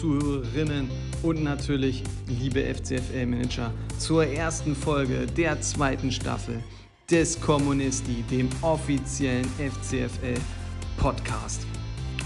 [0.00, 0.90] Zuhörerinnen
[1.22, 6.62] und natürlich liebe FCFL-Manager, zur ersten Folge der zweiten Staffel
[7.10, 11.66] des Kommunisti, dem offiziellen FCFL-Podcast.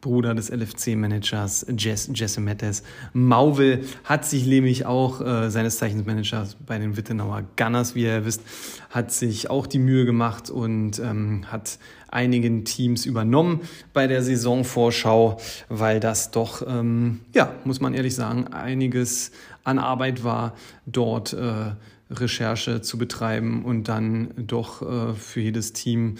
[0.00, 2.84] Bruder des LFC-Managers Jess, Jesse Mettes.
[3.12, 8.24] Mauvel hat sich nämlich auch äh, seines Zeichens Managers bei den Wittenauer Gunners, wie ihr
[8.24, 8.42] wisst,
[8.90, 11.80] hat sich auch die Mühe gemacht und ähm, hat
[12.16, 13.60] einigen Teams übernommen
[13.92, 15.38] bei der Saisonvorschau,
[15.68, 19.32] weil das doch, ähm, ja, muss man ehrlich sagen, einiges
[19.64, 20.54] an Arbeit war,
[20.86, 21.72] dort äh,
[22.10, 26.14] Recherche zu betreiben und dann doch äh, für jedes Team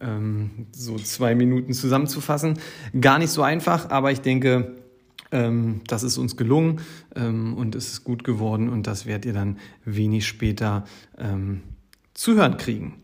[0.00, 2.58] ähm, so zwei Minuten zusammenzufassen.
[3.00, 4.76] Gar nicht so einfach, aber ich denke,
[5.32, 6.80] ähm, das ist uns gelungen
[7.16, 10.84] ähm, und es ist gut geworden und das werdet ihr dann wenig später
[11.18, 11.62] ähm,
[12.14, 13.02] zu hören kriegen.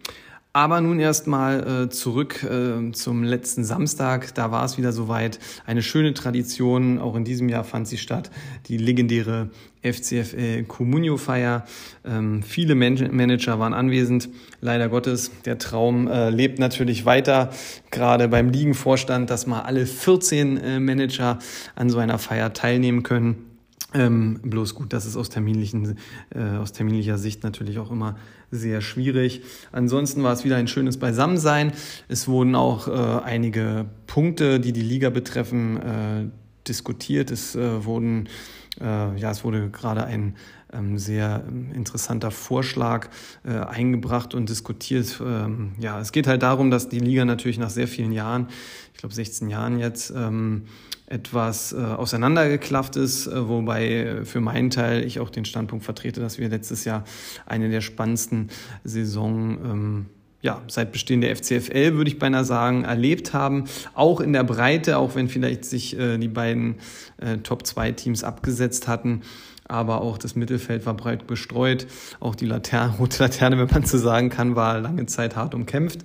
[0.57, 4.35] Aber nun erstmal äh, zurück äh, zum letzten Samstag.
[4.35, 5.39] Da war es wieder soweit.
[5.67, 6.99] Eine schöne Tradition.
[6.99, 8.31] Auch in diesem Jahr fand sie statt.
[8.67, 9.51] Die legendäre
[9.83, 11.67] FCFL Comunio Feier.
[12.07, 14.31] Ähm, viele Man Manager waren anwesend.
[14.63, 17.51] Leider Gottes, der Traum äh, lebt natürlich weiter.
[17.91, 21.39] Gerade beim Ligenvorstand, dass mal alle 14 äh, Manager
[21.75, 23.57] an so einer Feier teilnehmen können.
[23.93, 25.97] Ähm, bloß gut, das ist aus, terminlichen,
[26.35, 28.17] äh, aus terminlicher Sicht natürlich auch immer
[28.51, 29.43] sehr schwierig.
[29.73, 31.73] Ansonsten war es wieder ein schönes Beisammensein.
[32.09, 36.25] Es wurden auch äh, einige Punkte, die die Liga betreffen, äh,
[36.67, 37.31] diskutiert.
[37.31, 38.29] Es äh, wurden
[38.81, 40.37] äh, ja, es wurde gerade ein
[40.97, 43.09] sehr ähm, interessanter Vorschlag
[43.45, 45.21] äh, eingebracht und diskutiert.
[45.25, 48.49] Ähm, ja, es geht halt darum, dass die Liga natürlich nach sehr vielen Jahren,
[48.93, 50.65] ich glaube 16 Jahren jetzt, ähm,
[51.07, 56.39] etwas äh, auseinandergeklafft ist, äh, wobei für meinen Teil ich auch den Standpunkt vertrete, dass
[56.39, 57.05] wir letztes Jahr
[57.47, 58.49] eine der spannendsten
[58.83, 60.07] Saison ähm,
[60.43, 63.65] ja, seit Bestehen der FCFL, würde ich beinahe sagen, erlebt haben.
[63.95, 66.77] Auch in der Breite, auch wenn vielleicht sich äh, die beiden
[67.17, 69.23] äh, Top-2-Teams abgesetzt hatten.
[69.69, 71.87] Aber auch das Mittelfeld war breit bestreut.
[72.21, 76.01] Auch die Laterne, rote Laterne, wenn man so sagen kann, war lange Zeit hart umkämpft.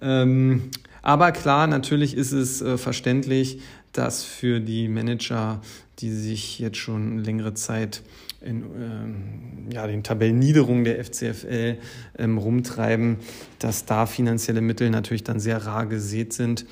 [0.00, 0.70] Ähm,
[1.02, 3.60] aber klar, natürlich ist es äh, verständlich,
[3.92, 5.60] dass für die Manager,
[5.98, 8.02] die sich jetzt schon längere Zeit
[8.40, 11.78] in ähm, ja, den Tabellenniederungen der FCFL
[12.18, 13.18] ähm, rumtreiben,
[13.58, 16.66] dass da finanzielle Mittel natürlich dann sehr rar gesät sind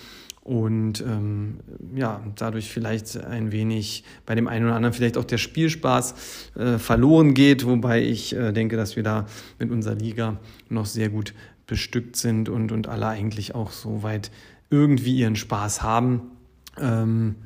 [0.45, 1.61] und ähm,
[1.95, 6.15] ja, dadurch vielleicht ein wenig bei dem einen oder anderen vielleicht auch der Spielspaß
[6.57, 9.27] äh, verloren geht, wobei ich äh, denke, dass wir da
[9.61, 11.33] mit unserer Liga noch sehr gut
[11.67, 14.33] bestückt sind und, und alle eigentlich auch soweit
[14.69, 16.23] irgendwie ihren Spaß haben.
[16.81, 17.37] Ähm,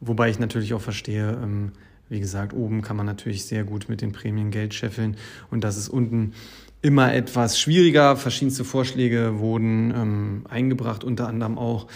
[0.00, 1.72] wobei ich natürlich auch verstehe, ähm,
[2.08, 5.16] wie gesagt, oben kann man natürlich sehr gut mit den Prämien Geld scheffeln
[5.50, 6.32] und das ist unten
[6.82, 8.16] immer etwas schwieriger.
[8.16, 11.86] Verschiedenste Vorschläge wurden ähm, eingebracht, unter anderem auch,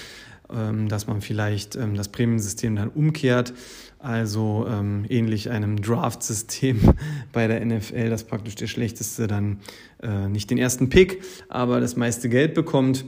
[0.48, 3.52] dass man vielleicht ähm, das Prämiensystem dann umkehrt.
[3.98, 6.94] Also ähm, ähnlich einem Draft-System
[7.32, 9.60] bei der NFL, das praktisch der Schlechteste dann
[10.02, 13.04] äh, nicht den ersten Pick, aber das meiste Geld bekommt.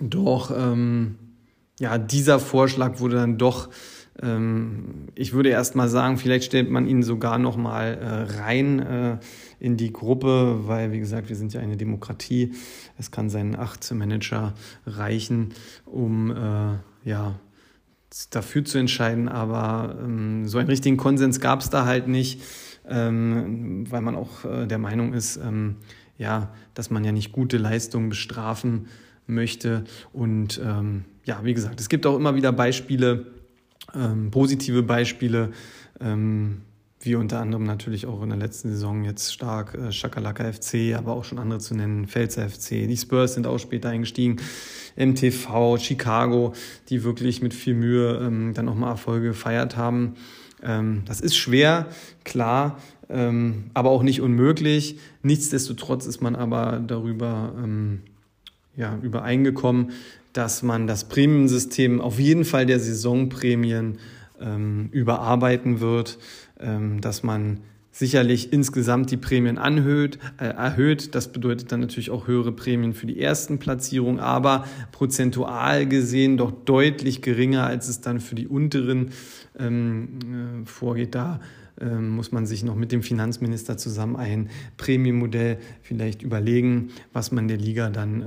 [0.00, 1.16] Doch ähm,
[1.78, 3.72] ja, dieser Vorschlag wurde dann doch ähm,
[5.16, 9.18] ich würde erst mal sagen, vielleicht stellt man ihn sogar noch mal äh, rein äh,
[9.58, 12.52] in die Gruppe, weil wie gesagt, wir sind ja eine Demokratie.
[12.98, 14.54] Es kann seinen acht Manager
[14.86, 15.54] reichen,
[15.86, 17.34] um äh, ja
[18.30, 22.42] dafür zu entscheiden, aber ähm, so einen richtigen Konsens gab es da halt nicht,
[22.88, 25.76] ähm, weil man auch der Meinung ist, ähm,
[26.18, 28.86] ja, dass man ja nicht gute Leistungen bestrafen
[29.26, 33.41] möchte und ähm, ja, wie gesagt, es gibt auch immer wieder Beispiele,
[33.94, 35.50] ähm, positive Beispiele,
[36.00, 36.62] ähm,
[37.00, 41.12] wie unter anderem natürlich auch in der letzten Saison jetzt stark äh, Shakalaka FC, aber
[41.14, 42.86] auch schon andere zu nennen, Pfälzer FC.
[42.88, 44.36] Die Spurs sind auch später eingestiegen,
[44.96, 46.52] MTV, Chicago,
[46.88, 50.14] die wirklich mit viel Mühe ähm, dann nochmal Erfolge gefeiert haben.
[50.62, 51.86] Ähm, das ist schwer,
[52.24, 52.78] klar,
[53.08, 54.98] ähm, aber auch nicht unmöglich.
[55.22, 58.02] Nichtsdestotrotz ist man aber darüber ähm,
[58.76, 59.90] ja, übereingekommen,
[60.32, 63.98] dass man das Prämiensystem auf jeden Fall der Saisonprämien
[64.40, 66.18] ähm, überarbeiten wird,
[66.58, 67.60] ähm, dass man
[67.92, 71.14] sicherlich insgesamt die Prämien anhöht, äh, erhöht.
[71.14, 76.50] Das bedeutet dann natürlich auch höhere Prämien für die ersten Platzierungen, aber prozentual gesehen doch
[76.50, 79.10] deutlich geringer, als es dann für die unteren
[79.58, 81.14] ähm, äh, vorgeht.
[81.14, 81.40] Da
[81.90, 87.56] muss man sich noch mit dem Finanzminister zusammen ein Prämienmodell vielleicht überlegen, was man der
[87.56, 88.26] Liga dann äh,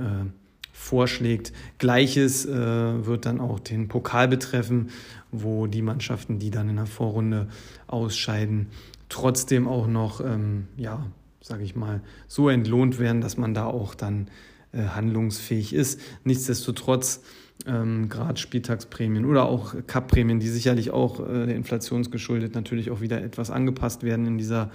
[0.72, 1.52] vorschlägt.
[1.78, 2.54] Gleiches äh,
[3.06, 4.90] wird dann auch den Pokal betreffen,
[5.32, 7.48] wo die Mannschaften, die dann in der Vorrunde
[7.86, 8.68] ausscheiden,
[9.08, 11.06] trotzdem auch noch, ähm, ja,
[11.40, 14.28] sage ich mal, so entlohnt werden, dass man da auch dann
[14.72, 16.00] äh, handlungsfähig ist.
[16.24, 17.22] Nichtsdestotrotz
[17.66, 23.00] ähm, gerade Spieltagsprämien oder auch Cup-Prämien, die sicherlich auch äh, der Inflation geschuldet natürlich auch
[23.00, 24.70] wieder etwas angepasst werden in dieser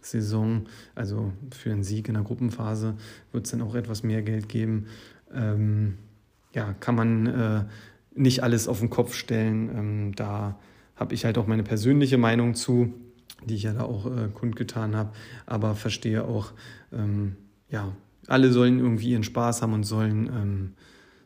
[0.00, 0.66] Saison.
[0.94, 2.94] Also für einen Sieg in der Gruppenphase
[3.32, 4.86] wird es dann auch etwas mehr Geld geben
[5.34, 5.98] ähm,
[6.52, 7.64] ja, kann man äh,
[8.14, 9.68] nicht alles auf den Kopf stellen.
[9.76, 10.58] Ähm, da
[10.96, 12.94] habe ich halt auch meine persönliche Meinung zu,
[13.44, 15.10] die ich ja da auch äh, kundgetan habe,
[15.46, 16.52] aber verstehe auch,
[16.92, 17.36] ähm,
[17.68, 17.92] ja,
[18.26, 20.72] alle sollen irgendwie ihren Spaß haben und sollen, ähm,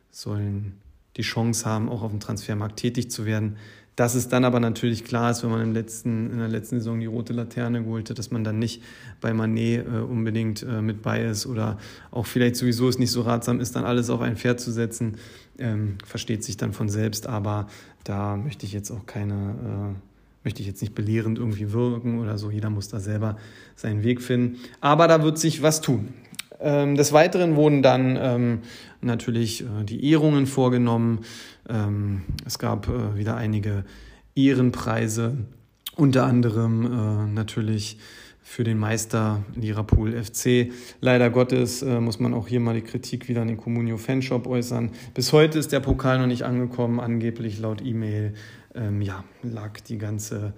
[0.09, 0.73] sollen
[1.19, 3.57] die Chance haben, auch auf dem Transfermarkt tätig zu werden.
[3.97, 7.01] Dass es dann aber natürlich klar ist, wenn man im letzten, in der letzten Saison
[7.01, 8.81] die rote Laterne geholt hat, dass man dann nicht
[9.19, 11.77] bei Manet äh, unbedingt äh, mit bei ist oder
[12.09, 15.17] auch vielleicht sowieso es nicht so ratsam ist, dann alles auf ein Pferd zu setzen,
[15.57, 17.27] ähm, versteht sich dann von selbst.
[17.27, 17.67] Aber
[18.05, 19.99] da möchte ich jetzt auch keine, äh,
[20.45, 22.49] möchte ich jetzt nicht belehrend irgendwie wirken oder so.
[22.49, 23.35] Jeder muss da selber
[23.75, 24.59] seinen Weg finden.
[24.79, 26.13] Aber da wird sich was tun.
[26.59, 28.59] Ähm, des Weiteren wurden dann ähm,
[29.01, 31.21] natürlich äh, die Ehrungen vorgenommen.
[31.67, 33.85] Ähm, es gab äh, wieder einige
[34.35, 35.37] Ehrenpreise,
[35.95, 37.97] unter anderem äh, natürlich
[38.49, 40.71] für den Meister Liverpool FC.
[41.01, 44.47] Leider Gottes äh, muss man auch hier mal die Kritik wieder an den Comunio Fanshop
[44.47, 44.91] äußern.
[45.13, 48.33] Bis heute ist der Pokal noch nicht angekommen, angeblich laut E-Mail.
[48.73, 50.53] Ähm, ja, lag die ganze,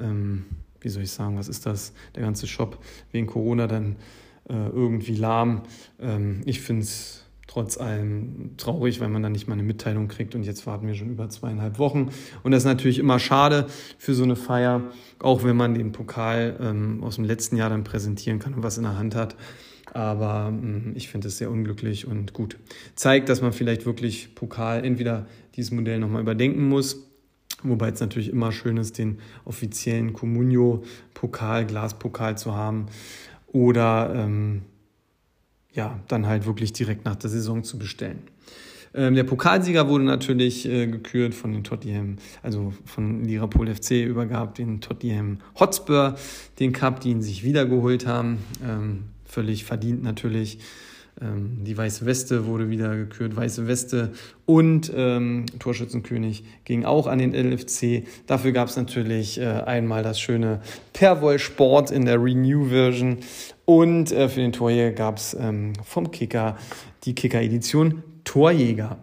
[0.00, 0.46] ähm,
[0.80, 3.94] wie soll ich sagen, was ist das, der ganze Shop wegen Corona dann
[4.52, 5.62] irgendwie lahm.
[6.00, 10.34] Ähm, ich finde es trotz allem traurig, weil man dann nicht mal eine Mitteilung kriegt
[10.34, 12.10] und jetzt warten wir schon über zweieinhalb Wochen.
[12.42, 14.82] Und das ist natürlich immer schade für so eine Feier,
[15.18, 18.76] auch wenn man den Pokal ähm, aus dem letzten Jahr dann präsentieren kann und was
[18.76, 19.34] in der Hand hat.
[19.94, 22.58] Aber ähm, ich finde es sehr unglücklich und gut.
[22.94, 25.26] Zeigt, dass man vielleicht wirklich Pokal entweder
[25.56, 27.04] dieses Modell nochmal überdenken muss,
[27.64, 32.86] Wobei es natürlich immer schön ist, den offiziellen Comunio-Pokal, Glaspokal zu haben
[33.52, 34.62] oder ähm,
[35.72, 38.22] ja, dann halt wirklich direkt nach der Saison zu bestellen.
[38.94, 44.54] Ähm, der Pokalsieger wurde natürlich äh, gekürt von den Tottenham, also von Liverpool FC übergab
[44.54, 46.16] den Tottenham Hotspur
[46.58, 48.38] den Cup, die ihn sich wiedergeholt haben.
[48.66, 50.58] Ähm, völlig verdient natürlich.
[51.20, 54.12] Ähm, die Weiße Weste wurde wieder gekürt, Weiße Weste
[54.46, 58.04] und ähm, Torschützenkönig ging auch an den LFC.
[58.26, 60.60] Dafür gab es natürlich äh, einmal das schöne
[60.92, 63.18] Perwoll Sport in der Renew-Version
[63.64, 66.56] und äh, für den Torjäger gab es ähm, vom Kicker
[67.04, 68.98] die Kicker-Edition Torjäger.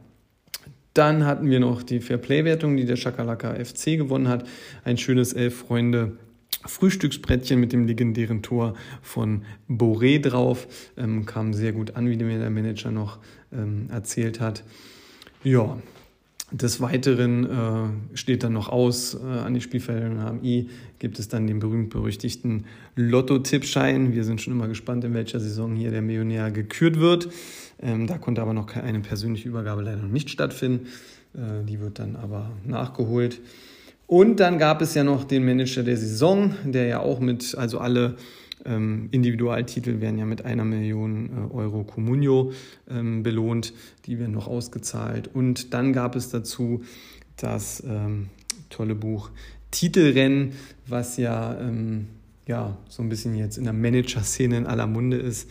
[0.94, 4.48] Dann hatten wir noch die Fairplay-Wertung, die der Schakalaka FC gewonnen hat.
[4.86, 6.18] Ein schönes Elf Freunde
[6.66, 10.68] Frühstücksbrettchen mit dem legendären Tor von Boré drauf.
[10.98, 13.20] Ähm, kam sehr gut an, wie mir der Manager noch
[13.52, 14.64] ähm, erzählt hat.
[15.44, 15.78] Ja,
[16.52, 17.46] des Weiteren
[18.14, 20.70] äh, steht dann noch aus, äh, an die Spielfeldern HMI
[21.00, 24.14] gibt es dann den berühmt-berüchtigten Lotto-Tippschein.
[24.14, 27.30] Wir sind schon immer gespannt, in welcher Saison hier der Millionär gekürt wird.
[27.82, 30.88] Ähm, da konnte aber noch keine persönliche Übergabe leider noch nicht stattfinden.
[31.34, 33.42] Äh, die wird dann aber nachgeholt.
[34.08, 37.80] Und dann gab es ja noch den Manager der Saison, der ja auch mit, also
[37.80, 38.16] alle
[38.68, 42.52] Ähm, Individualtitel werden ja mit einer Million äh, Euro Comunio
[42.90, 43.74] ähm, belohnt,
[44.08, 45.30] die werden noch ausgezahlt.
[45.32, 46.82] Und dann gab es dazu
[47.38, 48.30] das ähm,
[48.72, 49.30] tolle Buch
[49.70, 50.54] Titelrennen,
[50.88, 52.08] was ja, ähm,
[52.48, 55.48] ja so ein bisschen jetzt in der Manager-Szene in aller Munde ist,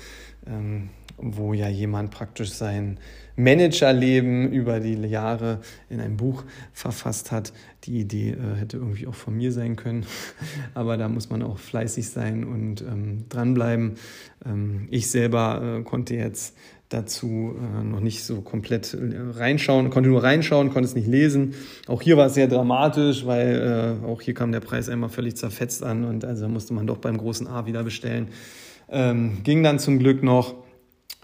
[0.49, 2.99] ähm, wo ja jemand praktisch sein
[3.37, 7.53] Managerleben über die Jahre in ein Buch verfasst hat.
[7.85, 10.07] Die Idee äh, hätte irgendwie auch von mir sein können,
[10.75, 13.95] aber da muss man auch fleißig sein und ähm, dranbleiben.
[14.47, 16.57] Ähm, ich selber äh, konnte jetzt
[16.89, 18.99] dazu äh, noch nicht so komplett äh,
[19.37, 21.55] reinschauen, konnte nur reinschauen, konnte es nicht lesen.
[21.89, 25.37] Auch hier war es sehr dramatisch, weil äh, auch hier kam der Preis einmal völlig
[25.37, 28.29] zerfetzt an und also musste man doch beim großen A wieder bestellen.
[28.89, 30.55] Ähm, ging dann zum Glück noch.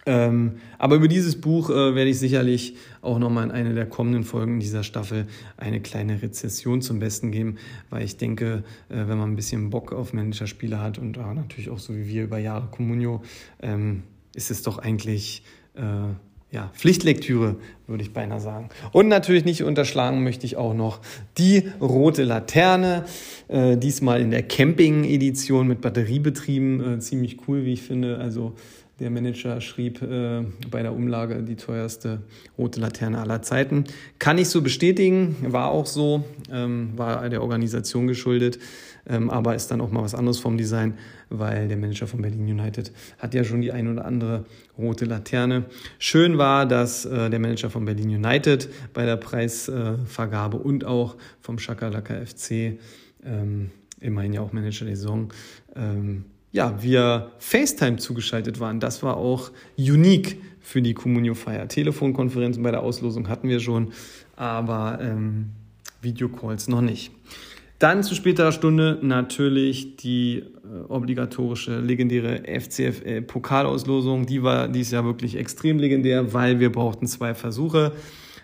[0.07, 4.25] Ähm, aber über dieses Buch äh, werde ich sicherlich auch nochmal in einer der kommenden
[4.25, 5.27] Folgen dieser Staffel
[5.57, 7.57] eine kleine Rezession zum Besten geben,
[7.91, 11.71] weil ich denke, äh, wenn man ein bisschen Bock auf Managerspiele hat und äh, natürlich
[11.71, 13.23] auch so wie wir über Jahre Communio,
[13.61, 14.03] ähm,
[14.35, 15.43] ist es doch eigentlich
[15.75, 16.15] äh,
[16.53, 18.71] ja, Pflichtlektüre, würde ich beinahe sagen.
[18.93, 21.01] Und natürlich nicht unterschlagen möchte ich auch noch
[21.39, 23.05] die rote Laterne,
[23.49, 28.19] äh, diesmal in der Camping-Edition mit Batteriebetrieben, äh, ziemlich cool, wie ich finde.
[28.19, 28.55] Also
[29.01, 32.21] der Manager schrieb äh, bei der Umlage die teuerste
[32.59, 33.85] rote Laterne aller Zeiten.
[34.19, 38.59] Kann ich so bestätigen, war auch so, ähm, war der Organisation geschuldet,
[39.09, 40.99] ähm, aber ist dann auch mal was anderes vom Design,
[41.31, 44.45] weil der Manager von Berlin United hat ja schon die ein oder andere
[44.77, 45.65] rote Laterne.
[45.99, 51.17] Schön war, dass äh, der Manager von Berlin United bei der Preisvergabe äh, und auch
[51.41, 52.79] vom Schakalaka FC,
[53.25, 55.33] ähm, immerhin ja auch Manager der Saison,
[55.75, 58.81] ähm, ja, wir FaceTime zugeschaltet waren.
[58.81, 61.69] Das war auch unique für die Communio-Feier.
[61.69, 63.93] Telefonkonferenzen bei der Auslosung hatten wir schon,
[64.37, 65.51] aber ähm,
[66.03, 67.13] Videocalls noch nicht.
[67.79, 70.45] Dann zu späterer Stunde natürlich die äh,
[70.89, 74.27] obligatorische, legendäre FCFL-Pokalauslosung.
[74.27, 77.93] Die war dies Jahr wirklich extrem legendär, weil wir brauchten zwei Versuche.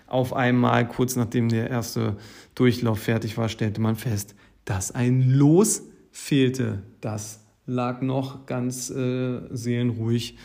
[0.06, 2.16] Auf einmal, kurz nachdem der erste
[2.54, 4.34] Durchlauf fertig war, stellte man fest,
[4.64, 5.82] dass ein Los
[6.12, 6.82] fehlte.
[7.02, 10.36] Das lag noch ganz äh, seelenruhig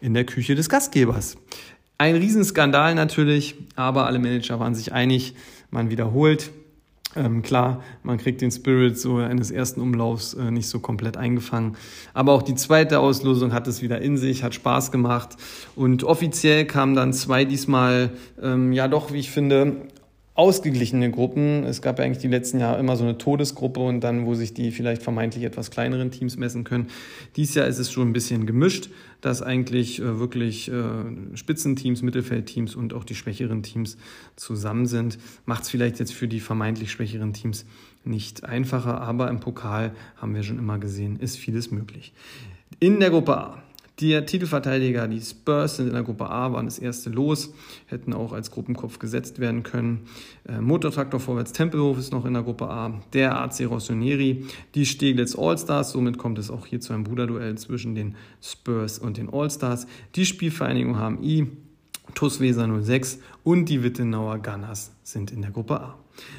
[0.00, 1.36] in der Küche des Gastgebers.
[1.98, 5.34] Ein Riesenskandal natürlich, aber alle Manager waren sich einig,
[5.70, 6.50] man wiederholt.
[7.16, 11.76] Ähm, klar, man kriegt den Spirit so eines ersten Umlaufs äh, nicht so komplett eingefangen.
[12.14, 15.30] Aber auch die zweite Auslosung hat es wieder in sich, hat Spaß gemacht.
[15.74, 19.88] Und offiziell kamen dann zwei diesmal, ähm, ja doch, wie ich finde,
[20.38, 21.64] ausgeglichene Gruppen.
[21.64, 24.54] Es gab ja eigentlich die letzten Jahre immer so eine Todesgruppe und dann, wo sich
[24.54, 26.86] die vielleicht vermeintlich etwas kleineren Teams messen können.
[27.34, 28.88] Dies Jahr ist es schon ein bisschen gemischt,
[29.20, 33.96] dass eigentlich äh, wirklich äh, Spitzenteams, Mittelfeldteams und auch die schwächeren Teams
[34.36, 35.18] zusammen sind.
[35.44, 37.66] Macht es vielleicht jetzt für die vermeintlich schwächeren Teams
[38.04, 42.12] nicht einfacher, aber im Pokal haben wir schon immer gesehen, ist vieles möglich.
[42.78, 43.62] In der Gruppe A
[44.00, 47.52] die Titelverteidiger, die Spurs, sind in der Gruppe A, waren das erste Los,
[47.86, 50.06] hätten auch als Gruppenkopf gesetzt werden können.
[50.48, 53.00] Äh, Motortraktor Vorwärts Tempelhof ist noch in der Gruppe A.
[53.12, 57.94] Der AC Rossoneri, die Steglitz Allstars, somit kommt es auch hier zu einem Bruderduell zwischen
[57.94, 59.86] den Spurs und den Allstars.
[60.14, 61.48] Die Spielvereinigung HMI,
[62.14, 65.98] TuS Weser 06 und die Wittenauer Gunners sind in der Gruppe A.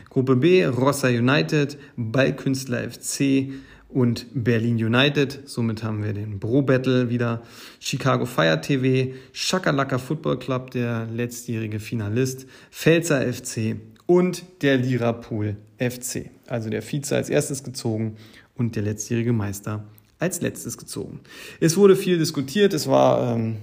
[0.09, 3.51] Gruppe B, Rossa United, Ballkünstler FC,
[3.89, 5.41] und Berlin United.
[5.45, 7.41] Somit haben wir den Bro Battle wieder.
[7.79, 16.29] Chicago Fire TV, Shakalaka Football Club, der letztjährige Finalist, Pfälzer FC und der Lirapool FC.
[16.47, 18.15] Also der Vize als erstes gezogen
[18.55, 19.83] und der letztjährige Meister
[20.19, 21.21] als letztes gezogen.
[21.59, 22.73] Es wurde viel diskutiert.
[22.73, 23.57] Es war ähm,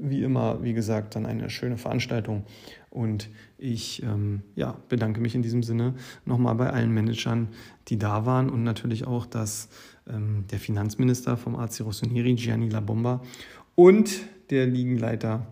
[0.00, 2.44] wie immer, wie gesagt, dann eine schöne Veranstaltung.
[2.90, 3.28] Und
[3.58, 7.48] ich ähm, ja, bedanke mich in diesem Sinne nochmal bei allen Managern,
[7.88, 9.68] die da waren und natürlich auch, dass
[10.08, 13.22] ähm, der Finanzminister vom AC Rossoneri, Gianni La Bomba,
[13.74, 14.10] und
[14.50, 15.46] der Ligenleiter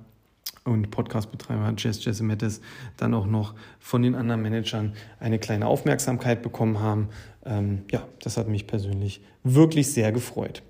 [0.64, 2.60] und Podcastbetreiber Jess Jessimettes
[2.96, 7.08] dann auch noch von den anderen Managern eine kleine Aufmerksamkeit bekommen haben.
[7.44, 10.62] Ähm, ja, das hat mich persönlich wirklich sehr gefreut.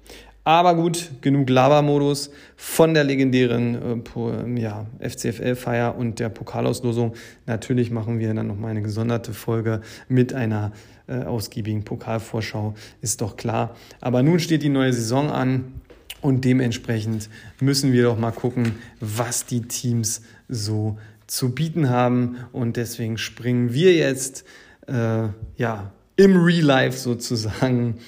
[0.46, 7.14] Aber gut, genug Lava-Modus von der legendären äh, ja, FCFL-Feier und der Pokalauslosung.
[7.46, 10.72] Natürlich machen wir dann nochmal eine gesonderte Folge mit einer
[11.06, 13.74] äh, ausgiebigen Pokalvorschau, ist doch klar.
[14.02, 15.80] Aber nun steht die neue Saison an
[16.20, 22.36] und dementsprechend müssen wir doch mal gucken, was die Teams so zu bieten haben.
[22.52, 24.44] Und deswegen springen wir jetzt
[24.88, 27.98] äh, ja, im Real Life sozusagen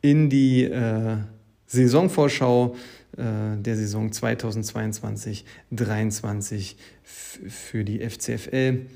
[0.00, 1.16] in die äh,
[1.66, 2.76] Saisonvorschau
[3.16, 8.86] äh, der Saison 2022-23 für die FCFL.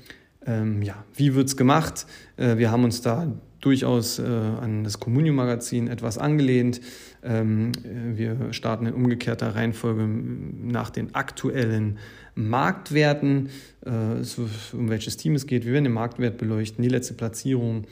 [0.45, 2.05] Ähm, ja, wie wird es gemacht?
[2.37, 3.27] Äh, wir haben uns da
[3.61, 6.81] durchaus äh, an das Communio-Magazin etwas angelehnt.
[7.23, 11.99] Ähm, äh, wir starten in umgekehrter Reihenfolge nach den aktuellen
[12.33, 13.49] Marktwerten,
[13.85, 15.65] äh, so, um welches Team es geht.
[15.65, 17.85] Wir werden den Marktwert beleuchten, die letzte Platzierung,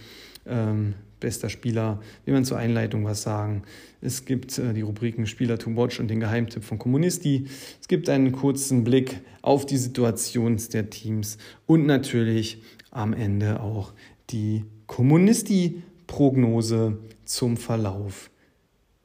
[0.47, 3.63] ähm, bester Spieler, wie man zur Einleitung was sagen.
[4.01, 7.47] Es gibt äh, die Rubriken Spieler to Watch und den Geheimtipp von Kommunisti.
[7.81, 12.61] Es gibt einen kurzen Blick auf die Situation der Teams und natürlich
[12.91, 13.93] am Ende auch
[14.29, 18.29] die Kommunisti-Prognose zum Verlauf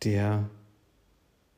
[0.03, 0.49] der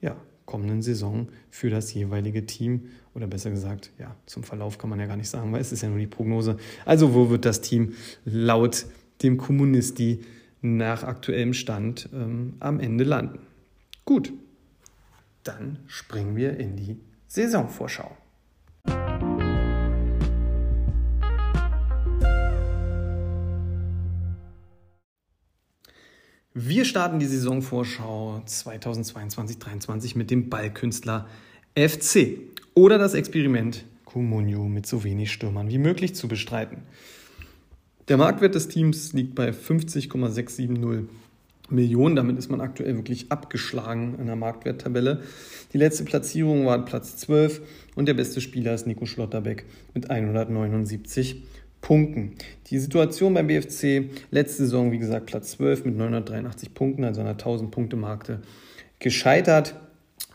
[0.00, 2.90] ja, kommenden Saison für das jeweilige Team.
[3.14, 5.82] Oder besser gesagt, ja, zum Verlauf kann man ja gar nicht sagen, weil es ist
[5.82, 6.58] ja nur die Prognose.
[6.84, 7.94] Also wo wird das Team
[8.24, 8.86] laut
[9.22, 10.20] dem Kommunisti
[10.66, 13.38] nach aktuellem Stand ähm, am Ende landen?
[14.04, 14.32] Gut,
[15.44, 16.96] dann springen wir in die
[17.28, 18.16] Saisonvorschau.
[26.58, 31.28] Wir starten die Saisonvorschau 2022-23 mit dem Ballkünstler
[31.74, 32.38] FC
[32.74, 36.84] oder das Experiment Comunio mit so wenig Stürmern wie möglich zu bestreiten.
[38.08, 40.70] Der Marktwert des Teams liegt bei 50,670
[41.70, 42.14] Millionen.
[42.14, 45.22] Damit ist man aktuell wirklich abgeschlagen in der Marktwerttabelle.
[45.72, 47.62] Die letzte Platzierung war Platz 12
[47.96, 51.42] und der beste Spieler ist Nico Schlotterbeck mit 179
[51.80, 52.36] Punkten.
[52.68, 57.34] Die Situation beim BFC letzte Saison, wie gesagt, Platz 12 mit 983 Punkten, also einer
[57.34, 58.40] 1000-Punkte-Marke
[59.00, 59.74] gescheitert.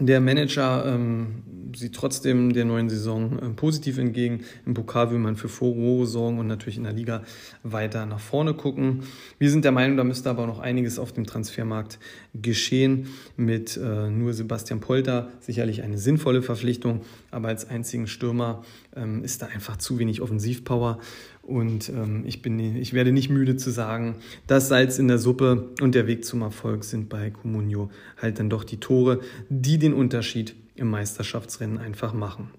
[0.02, 1.44] Der Manager ähm,
[1.76, 4.44] sieht trotzdem der neuen Saison äh, positiv entgegen.
[4.66, 7.22] Im Pokal will man für Furore sorgen und natürlich in der Liga
[7.62, 9.04] weiter nach vorne gucken.
[9.38, 12.00] Wir sind der Meinung, da müsste aber noch einiges auf dem Transfermarkt
[12.34, 13.10] geschehen.
[13.38, 18.64] Mit äh, nur Sebastian Polter sicherlich eine sinnvolle Verpflichtung, aber als einzigen Stürmer
[18.96, 20.98] ähm, ist da einfach zu wenig Offensivpower.
[21.42, 24.16] Und ähm, ich, bin, ich werde nicht müde zu sagen,
[24.48, 28.50] das Salz in der Suppe und der Weg zum Erfolg sind bei Comunio halt dann
[28.50, 32.52] doch die Tore, die den Unterschied im Meisterschaftsrennen einfach machen.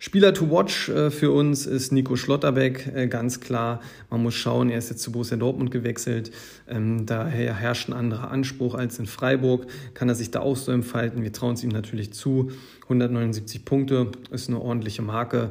[0.00, 3.80] Spieler to watch äh, für uns ist Nico Schlotterbeck, äh, ganz klar.
[4.10, 6.30] Man muss schauen, er ist jetzt zu Borussia Dortmund gewechselt.
[6.68, 9.66] Ähm, daher herrscht ein anderer Anspruch als in Freiburg.
[9.94, 11.24] Kann er sich da auch so entfalten?
[11.24, 12.52] Wir trauen es ihm natürlich zu.
[12.84, 15.50] 179 Punkte ist eine ordentliche Marke.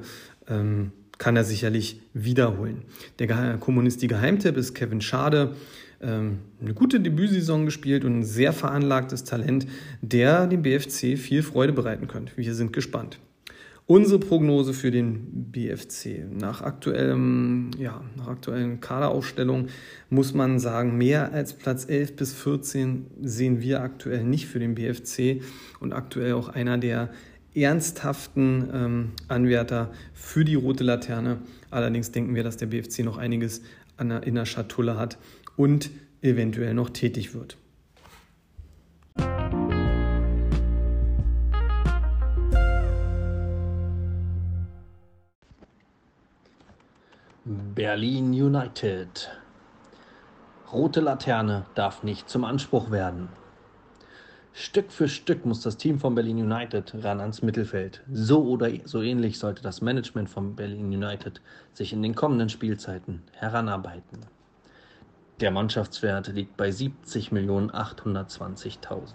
[1.17, 2.83] Kann er sicherlich wiederholen.
[3.19, 5.55] Der Kommunist die Geheimtipp ist Kevin Schade.
[5.99, 9.65] Ähm, eine gute Debütsaison gespielt und ein sehr veranlagtes Talent,
[10.01, 12.33] der dem BFC viel Freude bereiten könnte.
[12.35, 13.17] Wir sind gespannt.
[13.89, 16.25] Unsere Prognose für den BFC.
[16.29, 19.67] Nach, aktuellem, ja, nach aktuellen Kaderaufstellung
[20.09, 24.75] muss man sagen, mehr als Platz 11 bis 14 sehen wir aktuell nicht für den
[24.75, 25.41] BFC
[25.79, 27.09] und aktuell auch einer der
[27.63, 31.39] ernsthaften ähm, Anwärter für die rote Laterne.
[31.71, 33.61] Allerdings denken wir, dass der BFC noch einiges
[33.99, 35.17] der, in der Schatulle hat
[35.55, 35.89] und
[36.21, 37.57] eventuell noch tätig wird.
[47.45, 49.29] Berlin United.
[50.73, 53.29] Rote Laterne darf nicht zum Anspruch werden.
[54.59, 58.01] Stück für Stück muss das Team von Berlin United ran ans Mittelfeld.
[58.11, 61.41] So oder so ähnlich sollte das Management von Berlin United
[61.73, 64.21] sich in den kommenden Spielzeiten heranarbeiten.
[65.41, 69.13] Der Mannschaftswert liegt bei 70.820.000.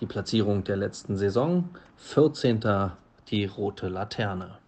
[0.00, 1.68] Die Platzierung der letzten Saison
[1.98, 2.90] 14.
[3.28, 4.58] die rote Laterne.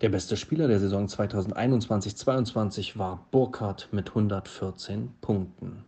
[0.00, 5.84] Der beste Spieler der Saison 2021-22 war Burkhardt mit 114 Punkten.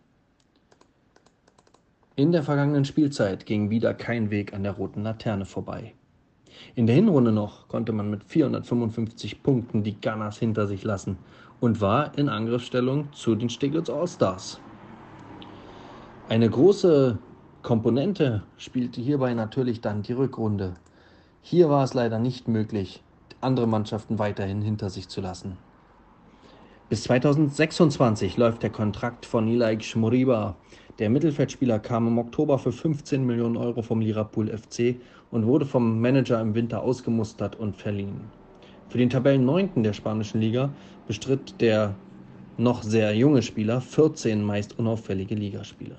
[2.19, 5.93] In der vergangenen Spielzeit ging wieder kein Weg an der roten Laterne vorbei.
[6.75, 11.17] In der Hinrunde noch konnte man mit 455 Punkten die Gunners hinter sich lassen
[11.61, 14.59] und war in Angriffsstellung zu den Steglitz All-Stars.
[16.27, 17.17] Eine große
[17.61, 20.73] Komponente spielte hierbei natürlich dann die Rückrunde.
[21.41, 23.01] Hier war es leider nicht möglich,
[23.39, 25.57] andere Mannschaften weiterhin hinter sich zu lassen.
[26.89, 30.55] Bis 2026 läuft der Kontrakt von Ilaik Schmoriba.
[30.97, 34.95] Der Mittelfeldspieler kam im Oktober für 15 Millionen Euro vom Liverpool FC
[35.29, 38.21] und wurde vom Manager im Winter ausgemustert und verliehen.
[38.87, 39.83] Für den Tabellen 9.
[39.83, 40.71] der spanischen Liga
[41.05, 41.93] bestritt der
[42.57, 45.97] noch sehr junge Spieler 14 meist unauffällige Ligaspiele.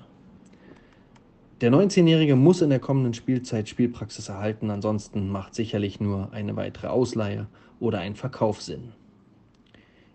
[1.61, 6.87] Der 19-Jährige muss in der kommenden Spielzeit Spielpraxis erhalten, ansonsten macht sicherlich nur eine weitere
[6.87, 7.47] Ausleihe
[7.79, 8.91] oder ein Verkauf Sinn.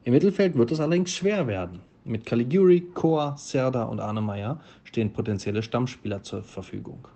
[0.06, 1.80] Im Mittelfeld wird es allerdings schwer werden.
[2.04, 7.08] Mit Caligiuri, Koa, Serda und Arne Meyer stehen potenzielle Stammspieler zur Verfügung.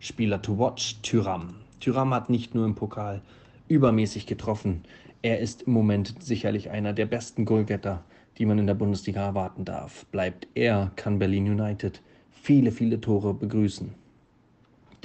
[0.00, 1.54] Spieler to watch, Tyram.
[1.78, 3.22] Tyram hat nicht nur im Pokal
[3.68, 4.82] übermäßig getroffen.
[5.22, 8.02] Er ist im Moment sicherlich einer der besten Goalgetter,
[8.36, 10.06] die man in der Bundesliga erwarten darf.
[10.06, 12.02] Bleibt er, kann Berlin United
[12.32, 13.94] viele, viele Tore begrüßen.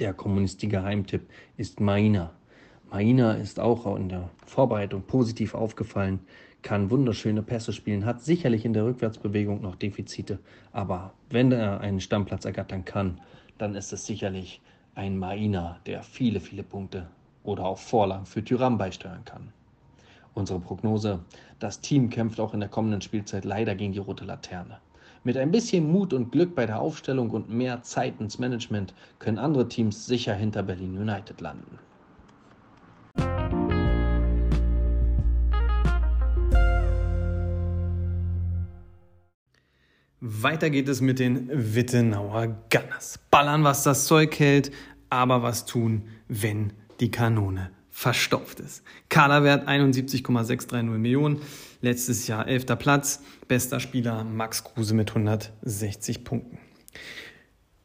[0.00, 2.32] Der Kommunistik-Geheimtipp ist Maina.
[2.90, 6.18] Maina ist auch in der Vorbereitung positiv aufgefallen,
[6.66, 10.40] kann wunderschöne Pässe spielen, hat sicherlich in der Rückwärtsbewegung noch Defizite,
[10.72, 13.20] aber wenn er einen Stammplatz ergattern kann,
[13.56, 14.60] dann ist es sicherlich
[14.96, 17.06] ein Maina, der viele, viele Punkte
[17.44, 19.52] oder auch Vorlagen für Tyram beisteuern kann.
[20.34, 21.20] Unsere Prognose,
[21.60, 24.78] das Team kämpft auch in der kommenden Spielzeit leider gegen die rote Laterne.
[25.22, 29.38] Mit ein bisschen Mut und Glück bei der Aufstellung und mehr Zeit ins Management können
[29.38, 31.78] andere Teams sicher hinter Berlin United landen.
[40.28, 43.20] Weiter geht es mit den Wittenauer Gunners.
[43.30, 44.72] Ballern, was das Zeug hält,
[45.08, 48.82] aber was tun, wenn die Kanone verstopft ist.
[49.08, 51.38] Kaderwert 71,630 Millionen.
[51.80, 52.66] Letztes Jahr 11.
[52.76, 53.22] Platz.
[53.46, 56.58] Bester Spieler Max Kruse mit 160 Punkten.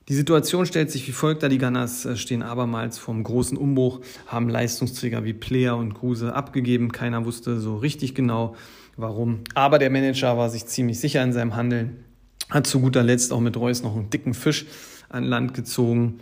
[0.10, 1.49] Die Situation stellt sich wie folgt dar.
[1.49, 6.91] Die Gunners äh, stehen abermals vom großen Umbruch, haben Leistungsträger wie Player und Kruse abgegeben.
[6.91, 8.56] Keiner wusste so richtig genau,
[8.97, 9.43] warum.
[9.54, 12.04] Aber der Manager war sich ziemlich sicher in seinem Handeln
[12.51, 14.67] hat zu guter Letzt auch mit Reus noch einen dicken Fisch
[15.09, 16.19] an Land gezogen.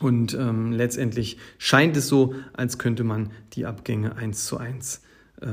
[0.00, 5.02] Und ähm, letztendlich scheint es so, als könnte man die Abgänge eins zu eins
[5.40, 5.46] äh,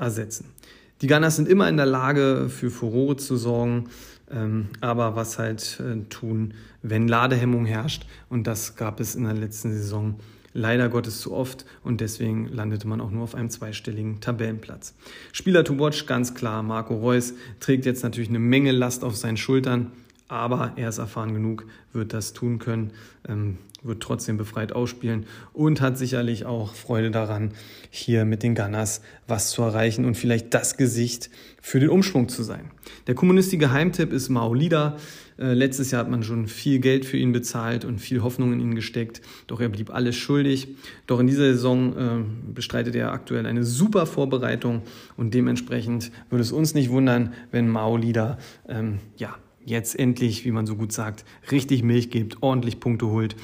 [0.00, 0.52] ersetzen.
[1.00, 3.88] Die Gunners sind immer in der Lage, für Furore zu sorgen,
[4.30, 8.06] ähm, aber was halt äh, tun, wenn Ladehemmung herrscht.
[8.28, 10.20] Und das gab es in der letzten Saison
[10.52, 14.94] leider Gottes zu oft und deswegen landete man auch nur auf einem zweistelligen Tabellenplatz.
[15.32, 19.36] Spieler to watch, ganz klar, Marco Reus trägt jetzt natürlich eine Menge Last auf seinen
[19.36, 19.92] Schultern,
[20.28, 22.92] aber er ist erfahren genug, wird das tun können,
[23.28, 27.52] ähm, wird trotzdem befreit ausspielen und hat sicherlich auch Freude daran,
[27.90, 31.30] hier mit den Gunners was zu erreichen und vielleicht das Gesicht
[31.62, 32.70] für den Umschwung zu sein.
[33.06, 34.96] Der kommunistische Geheimtipp ist Maolida.
[35.38, 38.60] Äh, letztes Jahr hat man schon viel Geld für ihn bezahlt und viel Hoffnung in
[38.60, 40.68] ihn gesteckt, doch er blieb alles schuldig.
[41.06, 44.82] Doch in dieser Saison äh, bestreitet er aktuell eine super Vorbereitung
[45.16, 48.38] und dementsprechend würde es uns nicht wundern, wenn Maolida
[48.68, 53.36] ähm, ja, jetzt endlich, wie man so gut sagt, richtig Milch gibt, ordentlich Punkte holt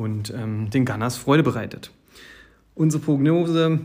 [0.00, 1.92] und ähm, den Gunners Freude bereitet.
[2.74, 3.80] Unsere Prognose,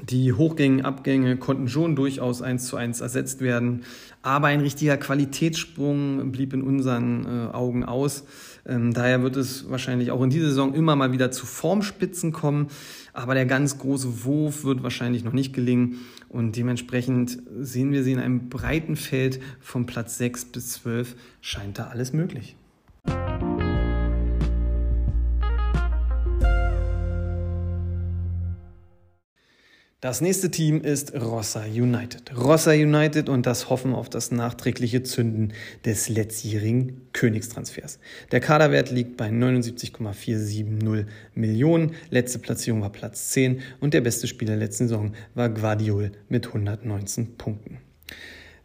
[0.00, 3.84] die Hochgänge, Abgänge konnten schon durchaus eins zu eins ersetzt werden,
[4.22, 8.24] aber ein richtiger Qualitätssprung blieb in unseren äh, Augen aus.
[8.64, 12.68] Ähm, daher wird es wahrscheinlich auch in dieser Saison immer mal wieder zu Formspitzen kommen,
[13.12, 18.12] aber der ganz große Wurf wird wahrscheinlich noch nicht gelingen und dementsprechend sehen wir sie
[18.12, 22.56] in einem breiten Feld von Platz 6 bis 12 scheint da alles möglich.
[30.02, 32.36] Das nächste Team ist Rossa United.
[32.36, 35.52] Rossa United und das Hoffen auf das nachträgliche Zünden
[35.84, 38.00] des letztjährigen Königstransfers.
[38.32, 41.92] Der Kaderwert liegt bei 79,470 Millionen.
[42.10, 47.36] Letzte Platzierung war Platz 10 und der beste Spieler letzten Saison war Guardiol mit 119
[47.36, 47.78] Punkten.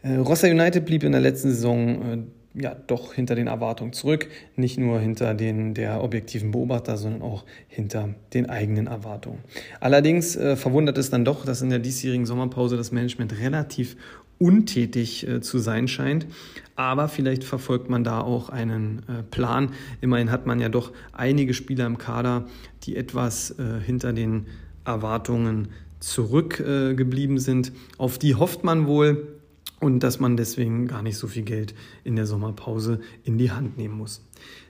[0.02, 2.18] Äh, Rossa United blieb in der letzten Saison äh,
[2.60, 4.28] ja doch hinter den Erwartungen zurück.
[4.56, 9.40] Nicht nur hinter den der objektiven Beobachter, sondern auch hinter den eigenen Erwartungen.
[9.80, 13.96] Allerdings äh, verwundert es dann doch, dass in der diesjährigen Sommerpause das Management relativ
[14.40, 16.28] untätig äh, zu sein scheint.
[16.76, 19.72] Aber vielleicht verfolgt man da auch einen äh, Plan.
[20.02, 22.46] Immerhin hat man ja doch einige Spieler im Kader,
[22.84, 24.46] die etwas äh, hinter den
[24.86, 27.72] Erwartungen zurückgeblieben sind.
[27.98, 29.37] Auf die hofft man wohl
[29.80, 33.78] und dass man deswegen gar nicht so viel Geld in der Sommerpause in die Hand
[33.78, 34.22] nehmen muss.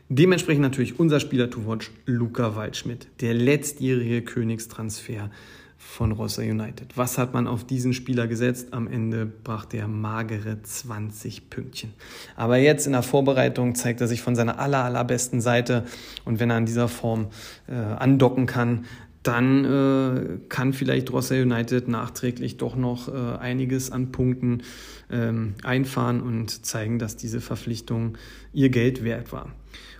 [0.09, 5.29] Dementsprechend natürlich unser Spieler to watch, Luca Waldschmidt, der letztjährige Königstransfer
[5.77, 6.95] von Rossa United.
[6.95, 8.69] Was hat man auf diesen Spieler gesetzt?
[8.71, 11.93] Am Ende brachte er magere 20 Pünktchen.
[12.35, 15.85] Aber jetzt in der Vorbereitung zeigt er sich von seiner aller, allerbesten Seite.
[16.25, 17.27] Und wenn er in dieser Form
[17.67, 18.85] äh, andocken kann,
[19.27, 24.63] dann äh, kann vielleicht Rossa United nachträglich doch noch äh, einiges an Punkten
[25.11, 28.17] ähm, einfahren und zeigen, dass diese Verpflichtung
[28.53, 29.51] ihr Geld wert war.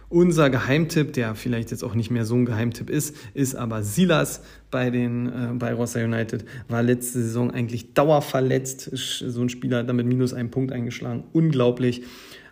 [0.10, 4.42] Unser Geheimtipp, der vielleicht jetzt auch nicht mehr so ein Geheimtipp ist, ist aber Silas
[4.72, 6.46] bei, den, äh, bei Rossa United.
[6.70, 8.90] War letzte Saison eigentlich dauerverletzt.
[8.94, 11.26] So ein Spieler hat damit minus einen Punkt eingeschlagen.
[11.34, 12.04] Unglaublich.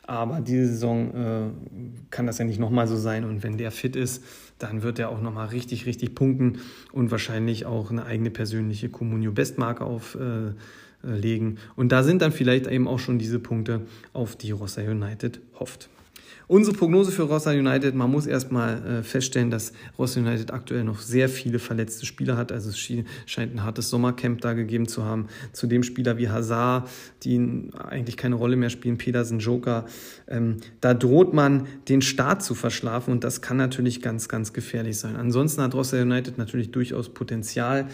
[0.06, 3.24] Aber diese Saison äh, kann das ja nicht nochmal so sein.
[3.24, 4.24] Und wenn der fit ist,
[4.60, 6.60] dann wird er auch nochmal richtig, richtig punkten
[6.91, 11.58] und wahrscheinlich auch eine eigene persönliche Communio-Bestmarke auflegen.
[11.58, 13.82] Äh, und da sind dann vielleicht eben auch schon diese Punkte,
[14.13, 15.89] auf die Rossa United hofft.
[16.48, 21.00] Unsere Prognose für Rossa United, man muss erstmal äh, feststellen, dass Rossa United aktuell noch
[21.00, 22.52] sehr viele verletzte Spieler hat.
[22.52, 25.28] Also es scheint ein hartes Sommercamp da gegeben zu haben.
[25.54, 26.90] Zudem Spieler wie Hazard,
[27.24, 29.86] die eigentlich keine Rolle mehr spielen, Pedersen, Joker.
[30.28, 35.00] Ähm, da droht man, den Start zu verschlafen und das kann natürlich ganz, ganz gefährlich
[35.00, 35.16] sein.
[35.16, 37.88] Ansonsten hat Rossa United natürlich durchaus Potenzial.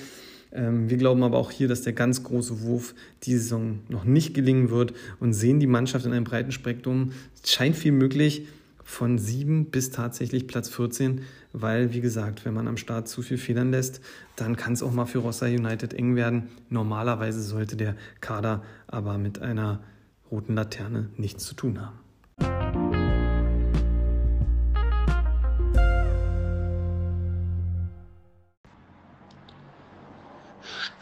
[0.53, 4.33] Ähm, wir glauben aber auch hier, dass der ganz große Wurf die Saison noch nicht
[4.33, 7.11] gelingen wird und sehen die Mannschaft in einem breiten Spektrum.
[7.41, 8.47] Es scheint viel möglich
[8.83, 11.21] von sieben bis tatsächlich Platz 14,
[11.53, 14.01] weil, wie gesagt, wenn man am Start zu viel Federn lässt,
[14.35, 16.49] dann kann es auch mal für Rossa United eng werden.
[16.69, 19.81] Normalerweise sollte der Kader aber mit einer
[20.29, 21.99] roten Laterne nichts zu tun haben.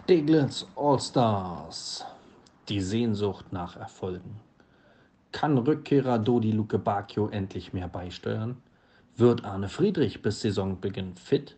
[0.09, 2.03] Steglitz All-Stars.
[2.67, 4.39] Die Sehnsucht nach Erfolgen.
[5.31, 8.57] Kann Rückkehrer Dodi Luke Bacchio endlich mehr beisteuern?
[9.17, 11.57] Wird Arne Friedrich bis Saisonbeginn fit?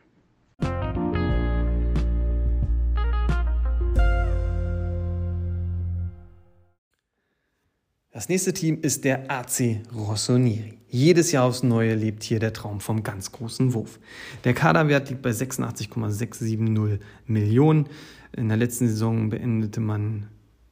[8.17, 10.80] Das nächste Team ist der AC Rossoneri.
[10.89, 13.99] Jedes Jahr aufs Neue lebt hier der Traum vom ganz großen Wurf.
[14.43, 16.58] Der Kaderwert liegt bei 86,670
[17.27, 17.86] Millionen.
[18.36, 20.30] In der letzten Saison beendete man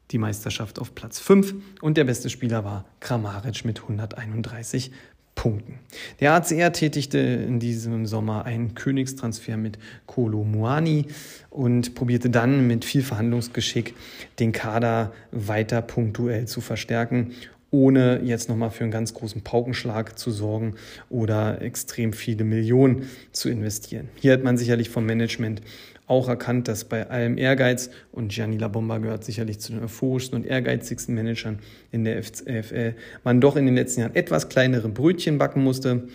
[0.10, 4.92] die Meisterschaft auf Platz 5 und der beste Spieler war Kramaric mit 131
[5.36, 5.80] Punkten.
[6.20, 11.06] Der ACR tätigte in diesem Sommer einen Königstransfer mit Kolo Muani
[11.50, 13.94] und probierte dann mit viel Verhandlungsgeschick
[14.40, 17.34] den Kader weiter punktuell zu verstärken
[17.76, 20.76] ohne jetzt nochmal für einen ganz großen Paukenschlag zu sorgen
[21.10, 24.08] oder extrem viele Millionen zu investieren.
[24.16, 25.62] Hier hat man sicherlich vom Management
[26.08, 30.46] auch erkannt, dass bei allem Ehrgeiz, und Gianni Labomba gehört sicherlich zu den euphorischsten und
[30.46, 31.60] ehrgeizigsten Managern
[31.92, 36.08] in der FL, man doch in den letzten Jahren etwas kleinere Brötchen backen musste.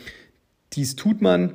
[0.73, 1.55] Dies tut man,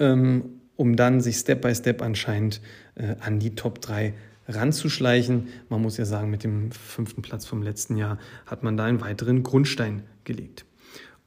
[0.00, 2.60] ähm, um dann sich Step by Step anscheinend
[2.96, 4.14] äh, an die Top 3
[4.48, 5.48] ranzuschleichen.
[5.68, 9.00] Man muss ja sagen, mit dem fünften Platz vom letzten Jahr hat man da einen
[9.00, 10.64] weiteren Grundstein gelegt.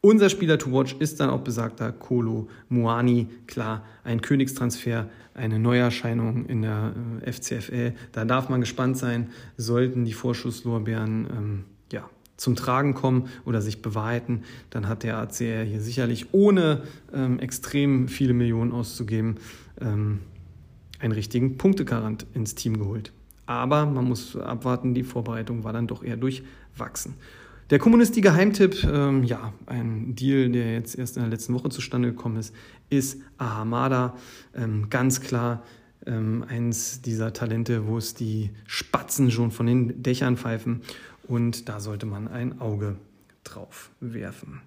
[0.05, 3.27] Unser Spieler to watch ist dann auch besagter Kolo Muani.
[3.47, 7.93] Klar, ein Königstransfer, eine Neuerscheinung in der äh, FCFL.
[8.11, 13.81] Da darf man gespannt sein, sollten die Vorschusslorbeeren ähm, ja, zum Tragen kommen oder sich
[13.81, 19.37] bewahrheiten, dann hat der ACR hier sicherlich ohne ähm, extrem viele Millionen auszugeben
[19.81, 20.19] ähm,
[20.99, 23.11] einen richtigen Punktegarant ins Team geholt.
[23.47, 27.15] Aber man muss abwarten, die Vorbereitung war dann doch eher durchwachsen.
[27.71, 32.37] Der Kommunisti-Geheimtipp, ähm, ja, ein Deal, der jetzt erst in der letzten Woche zustande gekommen
[32.37, 32.53] ist,
[32.91, 34.15] ist Ahamada.
[34.53, 35.63] Ähm, ganz klar
[36.05, 40.81] ähm, eins dieser Talente, wo es die Spatzen schon von den Dächern pfeifen.
[41.27, 42.97] Und da sollte man ein Auge
[43.43, 44.61] drauf werfen.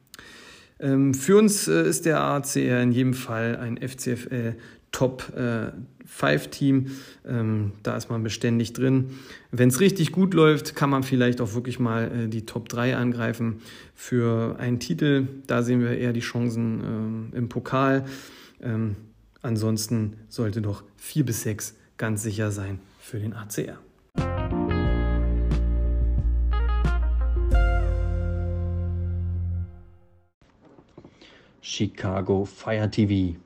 [0.80, 4.56] Ähm, für uns äh, ist der ACR in jedem Fall ein FCFL
[4.90, 5.70] Top äh,
[6.08, 6.90] 5-Team.
[7.26, 9.10] Ähm, da ist man beständig drin.
[9.50, 12.96] Wenn es richtig gut läuft, kann man vielleicht auch wirklich mal äh, die Top 3
[12.96, 13.60] angreifen
[13.94, 15.28] für einen Titel.
[15.46, 18.04] Da sehen wir eher die Chancen äh, im Pokal.
[18.60, 18.96] Ähm,
[19.42, 23.78] ansonsten sollte doch 4 bis 6 ganz sicher sein für den ACR.
[31.60, 33.38] Chicago Fire TV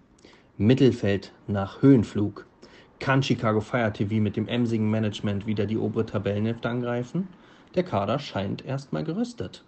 [0.57, 2.47] Mittelfeld nach Höhenflug.
[3.03, 7.27] Kann Chicago Fire TV mit dem emsigen Management wieder die obere Tabellenhälfte angreifen?
[7.75, 9.65] Der Kader scheint erstmal gerüstet.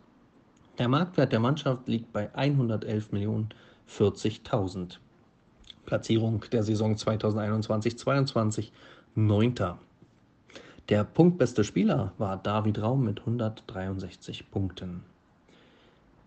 [0.79, 4.99] Der Marktwert der Mannschaft liegt bei 111.040.000.
[5.85, 8.69] Platzierung der Saison 2021-22
[9.17, 9.81] neunter.
[10.89, 15.03] Der punktbeste Spieler war David Raum mit 163 Punkten.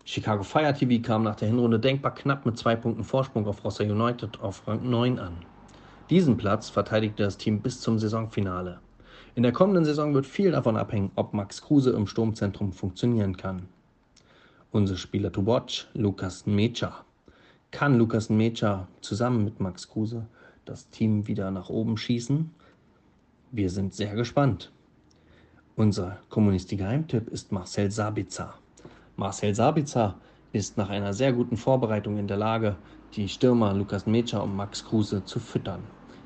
[0.04, 3.82] Chicago Fire TV kam nach der Hinrunde denkbar knapp mit zwei Punkten Vorsprung auf Rossa
[3.82, 5.38] United auf Rang 9 an.
[6.10, 8.80] Diesen Platz verteidigte das Team bis zum Saisonfinale.
[9.34, 13.68] In der kommenden Saison wird viel davon abhängen, ob Max Kruse im Sturmzentrum funktionieren kann.
[14.70, 17.04] Unser Spieler to watch, Lukas Mecha.
[17.70, 20.26] Kann Lukas Mecha zusammen mit Max Kruse
[20.64, 22.50] das Team wieder nach oben schießen?
[23.52, 24.72] Wir sind sehr gespannt.
[25.76, 28.54] Unser Kommunisti-Geheimtipp ist Marcel Sabitzer.
[29.16, 30.14] Marcel Sabitzer
[30.52, 32.76] ist nach einer sehr guten Vorbereitung in der Lage,
[33.14, 35.82] die Stürmer Lukas Mecha und Max Kruse zu füttern.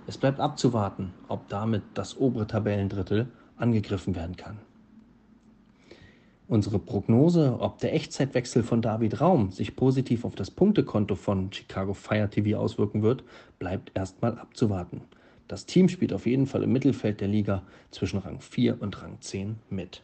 [0.06, 4.58] Es bleibt abzuwarten, ob damit das obere Tabellendrittel angegriffen werden kann.
[6.48, 11.94] Unsere Prognose, ob der Echtzeitwechsel von David Raum sich positiv auf das Punktekonto von Chicago
[11.94, 13.24] Fire TV auswirken wird,
[13.58, 15.02] bleibt erstmal abzuwarten.
[15.48, 19.18] Das Team spielt auf jeden Fall im Mittelfeld der Liga zwischen Rang 4 und Rang
[19.20, 20.02] 10 mit.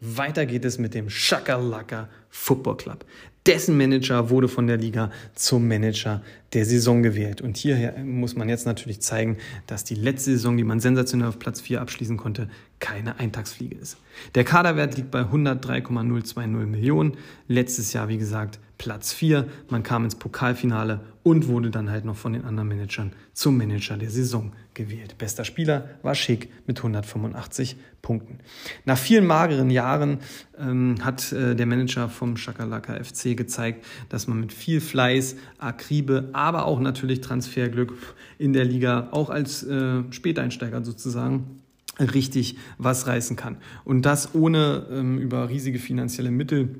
[0.00, 3.04] Weiter geht es mit dem Shakalaka Football Club.
[3.46, 6.22] Dessen Manager wurde von der Liga zum Manager
[6.54, 7.40] der Saison gewählt.
[7.42, 9.36] Und hier muss man jetzt natürlich zeigen,
[9.66, 12.48] dass die letzte Saison, die man sensationell auf Platz 4 abschließen konnte,
[12.80, 13.98] keine Eintagsfliege ist.
[14.34, 17.16] Der Kaderwert liegt bei 103,020 Millionen.
[17.46, 19.48] Letztes Jahr, wie gesagt, Platz 4.
[19.68, 23.98] Man kam ins Pokalfinale und wurde dann halt noch von den anderen Managern zum Manager
[23.98, 25.18] der Saison gewählt.
[25.18, 28.38] Bester Spieler war Schick mit 185 Punkten.
[28.86, 30.20] Nach vielen mageren Jahren
[30.58, 36.30] ähm, hat äh, der Manager vom Shakalaka FC gezeigt, dass man mit viel Fleiß, Akribe,
[36.32, 37.92] aber auch natürlich Transferglück
[38.38, 41.60] in der Liga, auch als äh, Späteinsteiger sozusagen,
[41.98, 43.58] richtig was reißen kann.
[43.84, 46.76] Und das ohne ähm, über riesige finanzielle Mittel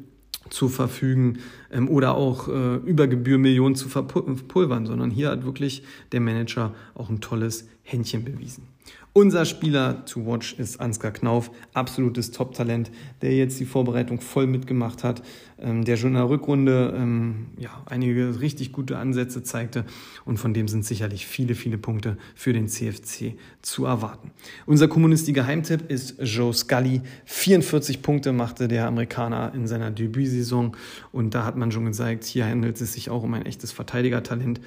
[0.50, 1.38] zu verfügen
[1.70, 5.82] ähm, oder auch äh, über Gebühr Millionen zu verpulvern, sondern hier hat wirklich
[6.12, 8.64] der Manager auch ein tolles Händchen bewiesen.
[9.12, 12.92] Unser Spieler to watch ist Ansgar Knauf, absolutes Top-Talent,
[13.22, 15.22] der jetzt die Vorbereitung voll mitgemacht hat,
[15.58, 19.84] ähm, der schon in der Rückrunde ähm, ja, einige richtig gute Ansätze zeigte
[20.24, 24.30] und von dem sind sicherlich viele, viele Punkte für den CFC zu erwarten.
[24.66, 27.00] Unser Kommunisti-Geheimtipp ist Joe Scully.
[27.24, 30.76] 44 Punkte machte der Amerikaner in seiner Debütsaison
[31.10, 34.60] und da hat man schon gezeigt, hier handelt es sich auch um ein echtes Verteidigertalent.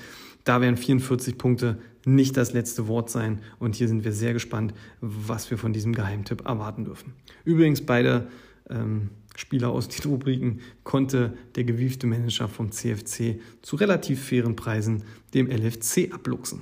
[0.44, 3.40] Da werden 44 Punkte nicht das letzte Wort sein.
[3.60, 7.14] Und hier sind wir sehr gespannt, was wir von diesem Geheimtipp erwarten dürfen.
[7.46, 8.28] Übrigens, beide
[8.70, 15.04] ähm, Spieler aus den Rubriken konnte der gewiefte Manager vom CFC zu relativ fairen Preisen
[15.34, 16.62] dem LFC abluchsen.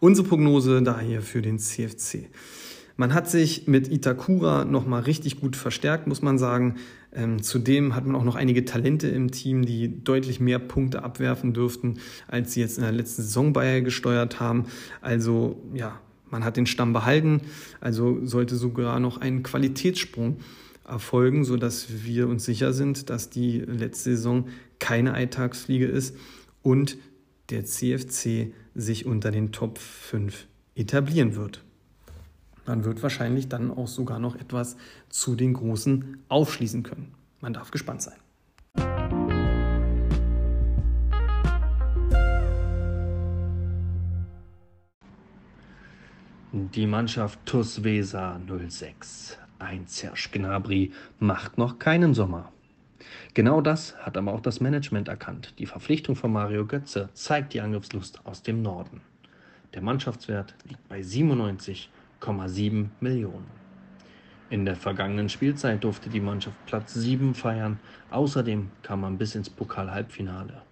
[0.00, 2.28] Unsere Prognose daher für den CFC.
[2.96, 6.76] Man hat sich mit Itakura nochmal richtig gut verstärkt, muss man sagen.
[7.12, 11.54] Ähm, zudem hat man auch noch einige Talente im Team, die deutlich mehr Punkte abwerfen
[11.54, 14.66] dürften, als sie jetzt in der letzten Saison beigesteuert haben.
[15.00, 17.40] Also ja, man hat den Stamm behalten,
[17.80, 20.38] also sollte sogar noch ein Qualitätssprung
[20.86, 26.16] erfolgen, sodass wir uns sicher sind, dass die letzte Saison keine Eintagsfliege ist
[26.62, 26.96] und
[27.50, 31.62] der CFC sich unter den Top 5 etablieren wird.
[32.66, 34.76] Man wird wahrscheinlich dann auch sogar noch etwas
[35.10, 37.12] zu den Großen aufschließen können.
[37.40, 38.14] Man darf gespannt sein.
[46.52, 49.38] Die Mannschaft TuS Weser 06.
[49.58, 52.52] Ein Serge Gnabry macht noch keinen Sommer.
[53.34, 55.54] Genau das hat aber auch das Management erkannt.
[55.58, 59.02] Die Verpflichtung von Mario Götze zeigt die Angriffslust aus dem Norden.
[59.74, 61.90] Der Mannschaftswert liegt bei 97
[62.24, 63.46] 1,7 Millionen.
[64.50, 67.78] In der vergangenen Spielzeit durfte die Mannschaft Platz 7 feiern.
[68.10, 70.62] Außerdem kam man bis ins Pokal-Halbfinale.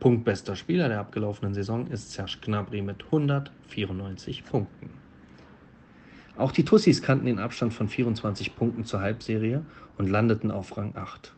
[0.00, 4.90] Punktbester Spieler der abgelaufenen Saison ist Serge Gnabry mit 194 Punkten.
[6.36, 9.64] Auch die Tussis kannten den Abstand von 24 Punkten zur Halbserie
[9.96, 11.32] und landeten auf Rang 8.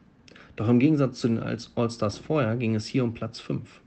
[0.57, 3.81] Doch im Gegensatz zu den All-Stars vorher ging es hier um Platz 5.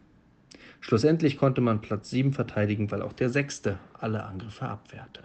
[0.84, 5.22] Schlussendlich konnte man Platz 7 verteidigen, weil auch der Sechste alle Angriffe abwehrte.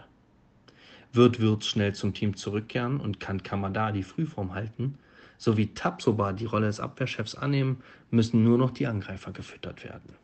[1.11, 4.97] Wird Würz schnell zum Team zurückkehren und kann Kamada die Frühform halten,
[5.37, 10.15] sowie Tapsoba die Rolle des Abwehrchefs annehmen, müssen nur noch die Angreifer gefüttert werden.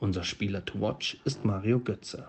[0.00, 2.28] Unser Spieler to watch ist Mario Götze.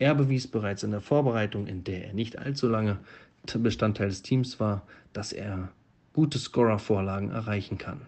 [0.00, 2.98] Er bewies bereits in der Vorbereitung, in der er nicht allzu lange
[3.46, 5.68] Bestandteil des Teams war, dass er
[6.14, 8.00] gute Scorer-Vorlagen erreichen kann.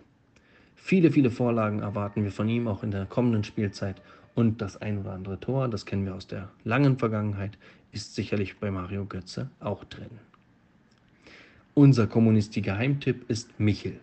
[0.87, 4.03] Viele, viele Vorlagen erwarten wir von ihm auch in der kommenden Spielzeit
[4.35, 7.57] und das ein oder andere Tor, das kennen wir aus der langen Vergangenheit,
[7.93, 10.11] ist sicherlich bei Mario Götze auch drin.
[11.73, 13.99] Unser Kommunisti-Geheimtipp ist Michel.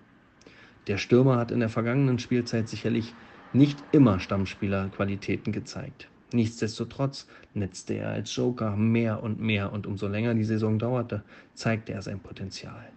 [0.88, 3.14] Der Stürmer hat in der vergangenen Spielzeit sicherlich
[3.54, 6.08] nicht immer Stammspielerqualitäten gezeigt.
[6.34, 11.22] Nichtsdestotrotz netzte er als Joker mehr und mehr und umso länger die Saison dauerte,
[11.54, 12.90] zeigte er sein Potenzial.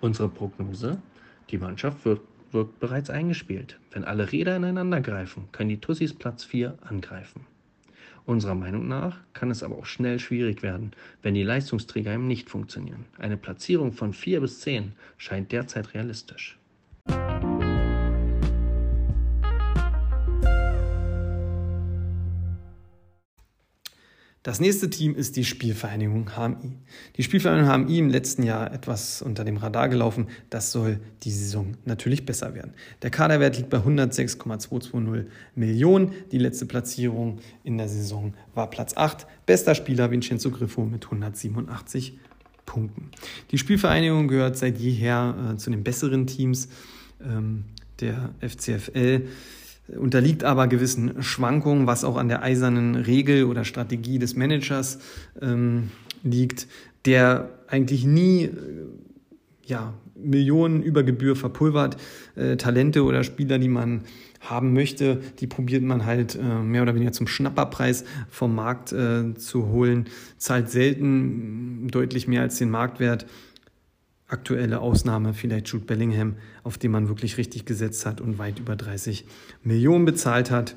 [0.00, 1.02] Unsere Prognose,
[1.50, 3.78] die Mannschaft wird, wird bereits eingespielt.
[3.90, 7.46] Wenn alle Räder ineinander greifen, können die Tussis Platz 4 angreifen.
[8.24, 10.92] Unserer Meinung nach kann es aber auch schnell schwierig werden,
[11.22, 13.06] wenn die Leistungsträger eben nicht funktionieren.
[13.18, 16.56] Eine Platzierung von 4 bis 10 scheint derzeit realistisch.
[24.42, 26.72] Das nächste Team ist die Spielvereinigung HMI.
[27.16, 30.26] Die Spielvereinigung HMI im letzten Jahr etwas unter dem Radar gelaufen.
[30.50, 32.74] Das soll die Saison natürlich besser werden.
[33.02, 36.12] Der Kaderwert liegt bei 106,220 Millionen.
[36.32, 39.28] Die letzte Platzierung in der Saison war Platz 8.
[39.46, 42.18] Bester Spieler Vincenzo Griffo mit 187
[42.66, 43.12] Punkten.
[43.52, 46.68] Die Spielvereinigung gehört seit jeher äh, zu den besseren Teams
[47.24, 47.64] ähm,
[48.00, 49.28] der FCFL
[49.96, 54.98] unterliegt aber gewissen Schwankungen, was auch an der eisernen Regel oder Strategie des Managers
[55.40, 55.90] ähm,
[56.22, 56.66] liegt,
[57.04, 58.50] der eigentlich nie äh,
[59.64, 61.96] ja, Millionen über Gebühr verpulvert.
[62.36, 64.02] Äh, Talente oder Spieler, die man
[64.40, 69.34] haben möchte, die probiert man halt äh, mehr oder weniger zum Schnapperpreis vom Markt äh,
[69.34, 73.26] zu holen, zahlt selten deutlich mehr als den Marktwert
[74.32, 78.76] aktuelle Ausnahme vielleicht Jude Bellingham, auf den man wirklich richtig gesetzt hat und weit über
[78.76, 79.24] 30
[79.62, 80.76] Millionen bezahlt hat.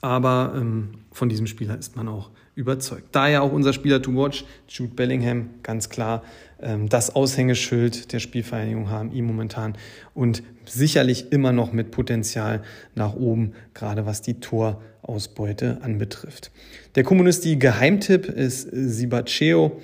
[0.00, 3.08] Aber ähm, von diesem Spieler ist man auch überzeugt.
[3.12, 6.22] Daher auch unser Spieler to watch, Jude Bellingham, ganz klar
[6.60, 9.76] ähm, das Aushängeschild der Spielvereinigung HMI momentan
[10.14, 12.62] und sicherlich immer noch mit Potenzial
[12.94, 16.50] nach oben, gerade was die Torausbeute anbetrifft.
[16.94, 19.80] Der Kommunisti-Geheimtipp ist Sibaceo.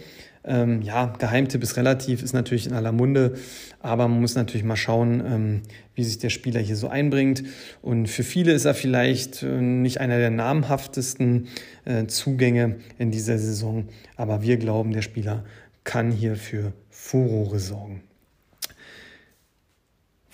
[0.47, 3.35] Ähm, ja, Geheimtipp ist relativ, ist natürlich in aller Munde,
[3.81, 5.63] aber man muss natürlich mal schauen, ähm,
[5.95, 7.45] wie sich der Spieler hier so einbringt.
[7.81, 11.49] Und für viele ist er vielleicht äh, nicht einer der namhaftesten
[11.87, 15.45] äh, Zugänge in dieser Saison, aber wir glauben, der Spieler
[15.83, 18.03] kann hier für Furore sorgen.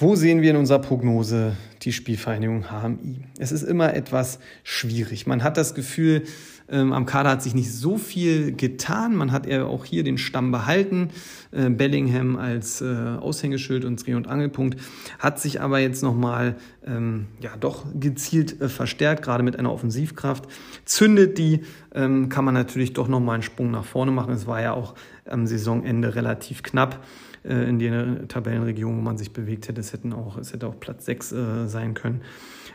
[0.02, 3.18] Wo sehen wir in unserer Prognose die Spielvereinigung HMI?
[3.38, 5.26] Es ist immer etwas schwierig.
[5.26, 6.22] Man hat das Gefühl,
[6.70, 9.16] ähm, am Kader hat sich nicht so viel getan.
[9.16, 11.08] Man hat eher auch hier den Stamm behalten.
[11.50, 14.78] Äh, Bellingham als äh, Aushängeschild und Dreh- und Angelpunkt
[15.18, 16.56] hat sich aber jetzt nochmal
[16.86, 20.46] ähm, ja, doch gezielt äh, verstärkt, gerade mit einer Offensivkraft.
[20.84, 21.62] Zündet die,
[21.94, 24.32] ähm, kann man natürlich doch nochmal einen Sprung nach vorne machen.
[24.32, 24.94] Es war ja auch
[25.24, 27.04] am Saisonende relativ knapp
[27.44, 29.80] äh, in der Tabellenregion, wo man sich bewegt hätte.
[29.80, 32.20] Es, hätten auch, es hätte auch Platz 6 äh, sein können.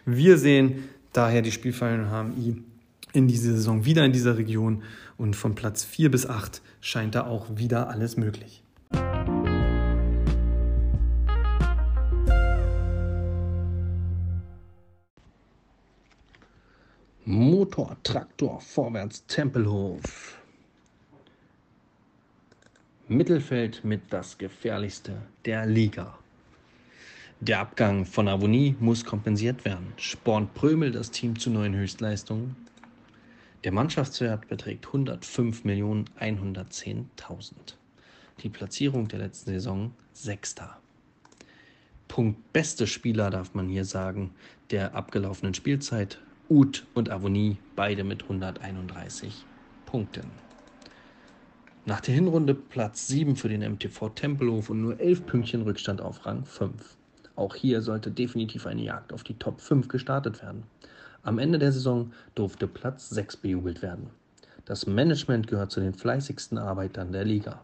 [0.06, 0.84] Wir sehen
[1.14, 2.64] daher die Spielvereinigung HMI
[3.16, 4.84] in diese Saison wieder in dieser Region
[5.18, 8.62] und von Platz 4 bis 8 scheint da auch wieder alles möglich.
[17.24, 20.38] Motor, Traktor, vorwärts, Tempelhof.
[23.08, 25.14] Mittelfeld mit das gefährlichste
[25.46, 26.18] der Liga.
[27.40, 29.94] Der Abgang von Avonie muss kompensiert werden.
[29.98, 32.56] Spornt Prömel das Team zu neuen Höchstleistungen?
[33.66, 37.54] Der Mannschaftswert beträgt 105.110.000.
[38.44, 40.78] Die Platzierung der letzten Saison Sechster.
[42.08, 44.36] Punkt beste Spieler darf man hier sagen,
[44.70, 46.20] der abgelaufenen Spielzeit.
[46.48, 49.48] Uth und Avonie, beide mit 131
[49.88, 50.30] Punkten.
[51.88, 56.28] Nach der Hinrunde Platz 7 für den MTV Tempelhof und nur 11 Pünktchen Rückstand auf
[56.28, 56.98] Rang 5.
[57.36, 60.66] Auch hier sollte definitiv eine Jagd auf die Top 5 gestartet werden.
[61.26, 64.12] Am Ende der Saison durfte Platz 6 bejubelt werden.
[64.66, 67.62] Das Management gehört zu den fleißigsten Arbeitern der Liga.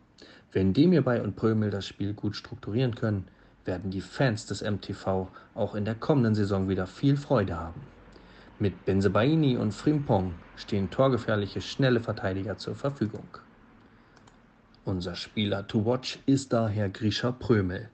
[0.52, 3.28] Wenn Demirbay und Prömel das Spiel gut strukturieren können,
[3.64, 7.82] werden die Fans des MTV auch in der kommenden Saison wieder viel Freude haben.
[8.58, 13.28] Mit Benzebaini und Frimpong stehen torgefährliche, schnelle Verteidiger zur Verfügung.
[14.86, 17.90] Unser Spieler to watch ist daher Grisha Prömel.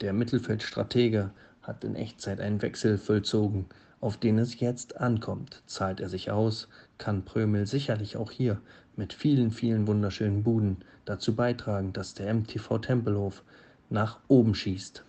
[0.00, 1.30] Der Mittelfeldstratege
[1.60, 3.66] hat in Echtzeit einen Wechsel vollzogen,
[4.04, 5.62] auf den es jetzt ankommt.
[5.64, 8.60] Zahlt er sich aus, kann Prömel sicherlich auch hier
[8.96, 13.42] mit vielen, vielen wunderschönen Buden dazu beitragen, dass der MTV Tempelhof
[13.88, 15.02] nach oben schießt.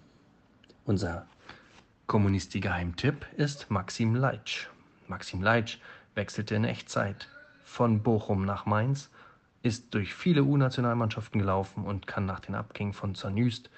[0.85, 1.27] Unser
[2.07, 4.67] Kommunisti-Geheimtipp ist Maxim Leitsch.
[5.09, 5.79] Maxim Leitsch
[6.13, 7.27] wechselte in Echtzeit
[7.65, 9.09] von Bochum nach Mainz,
[9.61, 13.69] ist durch viele U-Nationalmannschaften gelaufen und kann nach den Abgängen von Zanüst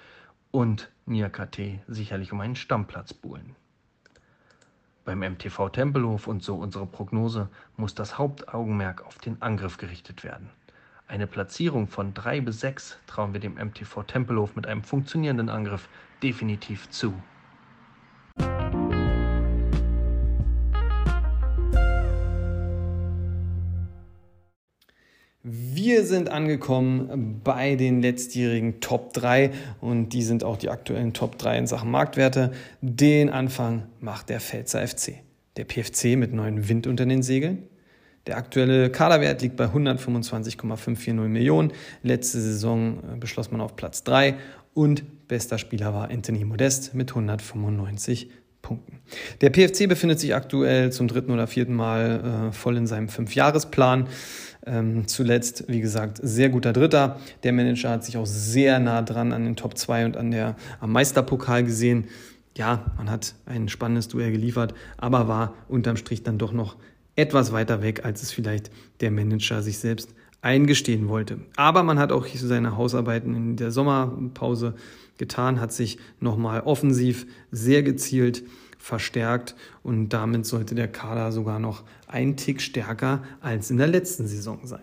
[0.52, 3.56] und Niakate sicherlich um einen Stammplatz buhlen.
[5.08, 7.48] Beim MTV Tempelhof und so unsere Prognose
[7.78, 10.50] muss das Hauptaugenmerk auf den Angriff gerichtet werden.
[11.06, 15.88] Eine Platzierung von 3 bis 6 trauen wir dem MTV Tempelhof mit einem funktionierenden Angriff
[16.22, 17.14] definitiv zu.
[25.90, 31.38] Wir sind angekommen bei den letztjährigen Top 3 und die sind auch die aktuellen Top
[31.38, 32.52] 3 in Sachen Marktwerte.
[32.82, 35.14] Den Anfang macht der Pfälzer FC.
[35.56, 37.62] Der PFC mit neuen Wind unter den Segeln.
[38.26, 41.72] Der aktuelle Kaderwert liegt bei 125,540 Millionen.
[42.02, 44.34] Letzte Saison äh, beschloss man auf Platz 3
[44.74, 48.28] und bester Spieler war Anthony Modest mit 195
[48.60, 49.00] Punkten.
[49.40, 54.08] Der PFC befindet sich aktuell zum dritten oder vierten Mal äh, voll in seinem Fünfjahresplan.
[54.68, 57.18] Ähm, zuletzt, wie gesagt, sehr guter Dritter.
[57.42, 60.56] Der Manager hat sich auch sehr nah dran an den Top 2 und an der,
[60.80, 62.04] am Meisterpokal gesehen.
[62.56, 66.76] Ja, man hat ein spannendes Duell geliefert, aber war unterm Strich dann doch noch
[67.16, 71.40] etwas weiter weg, als es vielleicht der Manager sich selbst eingestehen wollte.
[71.56, 74.74] Aber man hat auch seine Hausarbeiten in der Sommerpause
[75.18, 78.44] getan, hat sich nochmal offensiv sehr gezielt
[78.88, 84.26] verstärkt und damit sollte der Kader sogar noch ein Tick stärker als in der letzten
[84.26, 84.80] Saison sein.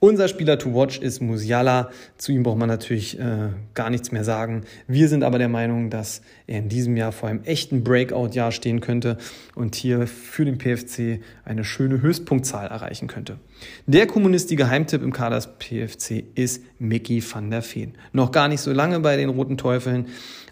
[0.00, 1.90] Unser Spieler to watch ist Musiala.
[2.18, 4.62] Zu ihm braucht man natürlich äh, gar nichts mehr sagen.
[4.86, 8.80] Wir sind aber der Meinung, dass er in diesem Jahr vor einem echten Breakout-Jahr stehen
[8.80, 9.18] könnte
[9.56, 13.38] und hier für den PFC eine schöne Höchstpunktzahl erreichen könnte.
[13.86, 17.94] Der kommunistische Geheimtipp im Kader des PFC ist Mickey van der Veen.
[18.12, 20.06] Noch gar nicht so lange bei den Roten Teufeln,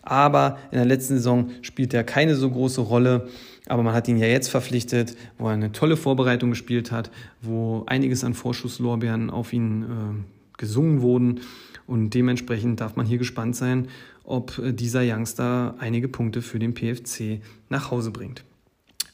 [0.07, 3.29] aber in der letzten Saison spielt er keine so große Rolle.
[3.69, 7.11] Aber man hat ihn ja jetzt verpflichtet, wo er eine tolle Vorbereitung gespielt hat,
[7.43, 11.41] wo einiges an Vorschusslorbeeren auf ihn äh, gesungen wurden.
[11.89, 13.89] Und dementsprechend darf man hier gespannt sein,
[14.23, 18.45] ob äh, dieser Youngster einige Punkte für den PFC nach Hause bringt.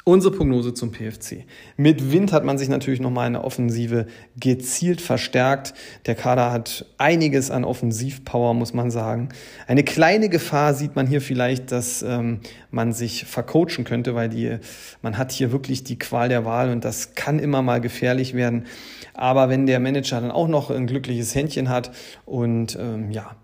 [0.04, 1.44] Unsere Prognose zum PFC.
[1.76, 5.74] Mit Wind hat man sich natürlich nochmal eine Offensive gezielt verstärkt.
[6.06, 9.28] Der Kader hat einiges an Offensivpower, muss man sagen.
[9.68, 12.40] Eine kleine Gefahr sieht man hier vielleicht, dass ähm,
[12.72, 14.58] man sich vercoachen könnte, weil die,
[15.02, 18.66] man hat hier wirklich die Qual der Wahl und das kann immer mal gefährlich werden.
[19.14, 21.92] Aber wenn der Manager dann auch noch ein glückliches Händchen hat
[22.24, 23.36] und ähm, ja,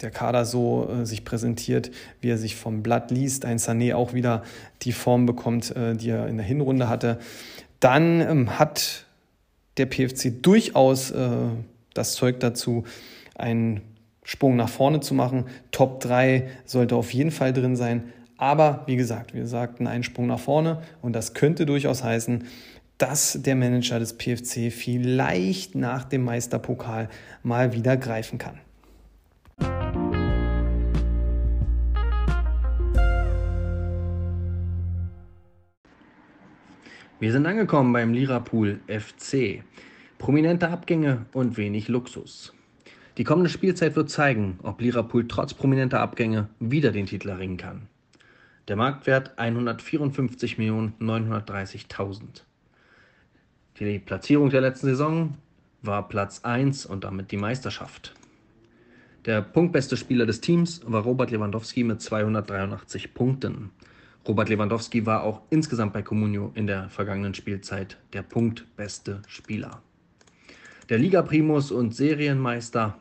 [0.00, 1.90] der Kader so äh, sich präsentiert,
[2.20, 4.42] wie er sich vom Blatt liest, ein Sané auch wieder
[4.82, 7.18] die Form bekommt, äh, die er in der Hinrunde hatte,
[7.80, 9.06] dann ähm, hat
[9.76, 11.30] der PFC durchaus äh,
[11.94, 12.84] das Zeug dazu,
[13.34, 13.80] einen
[14.22, 15.46] Sprung nach vorne zu machen.
[15.70, 18.12] Top 3 sollte auf jeden Fall drin sein.
[18.36, 22.44] Aber wie gesagt, wir sagten einen Sprung nach vorne und das könnte durchaus heißen,
[22.96, 27.08] dass der Manager des PFC vielleicht nach dem Meisterpokal
[27.42, 28.58] mal wieder greifen kann.
[37.20, 39.62] Wir sind angekommen beim Lirapool FC.
[40.16, 42.54] Prominente Abgänge und wenig Luxus.
[43.18, 47.88] Die kommende Spielzeit wird zeigen, ob Lirapool trotz prominenter Abgänge wieder den Titel erringen kann.
[48.68, 52.22] Der Marktwert 154.930.000.
[53.78, 55.34] Die Platzierung der letzten Saison
[55.82, 58.14] war Platz 1 und damit die Meisterschaft.
[59.26, 63.72] Der punktbeste Spieler des Teams war Robert Lewandowski mit 283 Punkten.
[64.28, 69.82] Robert Lewandowski war auch insgesamt bei Comunio in der vergangenen Spielzeit der punktbeste Spieler.
[70.90, 72.98] Der Liga-Primus und Serienmeister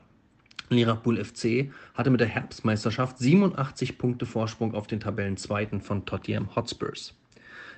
[0.70, 7.16] Liverpool FC hatte mit der Herbstmeisterschaft 87 Punkte Vorsprung auf den Tabellenzweiten von Tottenham Hotspurs.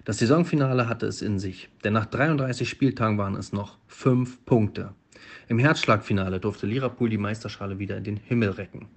[0.04, 4.94] Das Saisonfinale hatte es in sich, denn nach 33 Spieltagen waren es noch 5 Punkte.
[5.48, 8.88] Im Herzschlagfinale durfte Liverpool die Meisterschale wieder in den Himmel recken.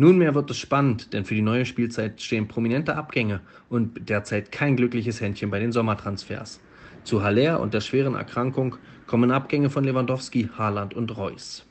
[0.00, 4.76] Nunmehr wird es spannend, denn für die neue Spielzeit stehen prominente Abgänge und derzeit kein
[4.76, 6.60] glückliches Händchen bei den Sommertransfers.
[7.02, 8.76] Zu Haller und der schweren Erkrankung
[9.08, 11.66] kommen Abgänge von Lewandowski, Haaland und Reus.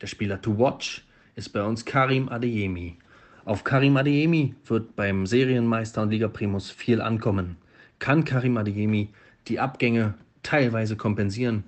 [0.00, 1.04] Der Spieler to watch
[1.36, 2.96] ist bei uns Karim Adeyemi.
[3.44, 7.56] Auf Karim Adeyemi wird beim Serienmeister und Liga Primus viel ankommen.
[7.98, 9.10] Kann Karim Adeyemi
[9.46, 11.64] die Abgänge teilweise kompensieren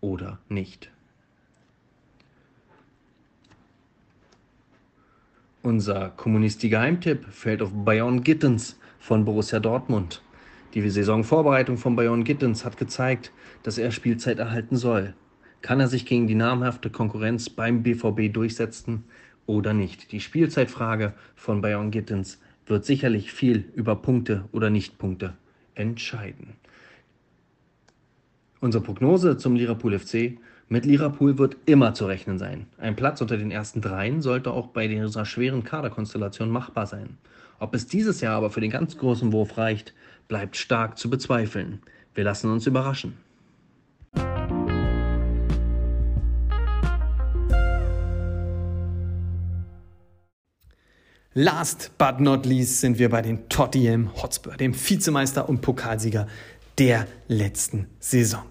[0.00, 0.93] oder nicht?
[5.64, 10.20] Unser Kommunisti-Geheimtipp fällt auf Bayern Gittens von Borussia Dortmund.
[10.74, 15.14] Die Saisonvorbereitung von Bayern Gittens hat gezeigt, dass er Spielzeit erhalten soll.
[15.62, 19.04] Kann er sich gegen die namhafte Konkurrenz beim BVB durchsetzen
[19.46, 20.12] oder nicht?
[20.12, 25.32] Die Spielzeitfrage von Bayern Gittens wird sicherlich viel über Punkte oder Nichtpunkte
[25.74, 26.56] entscheiden.
[28.60, 30.36] Unsere Prognose zum Liverpool FC.
[30.74, 32.66] Mit Liverpool wird immer zu rechnen sein.
[32.78, 37.16] Ein Platz unter den ersten dreien sollte auch bei dieser schweren Kaderkonstellation machbar sein.
[37.60, 39.94] Ob es dieses Jahr aber für den ganz großen Wurf reicht,
[40.26, 41.78] bleibt stark zu bezweifeln.
[42.16, 43.16] Wir lassen uns überraschen.
[51.34, 56.26] Last but not least sind wir bei den Tottenham Hotspur, dem Vizemeister und Pokalsieger
[56.78, 58.42] der letzten Saison.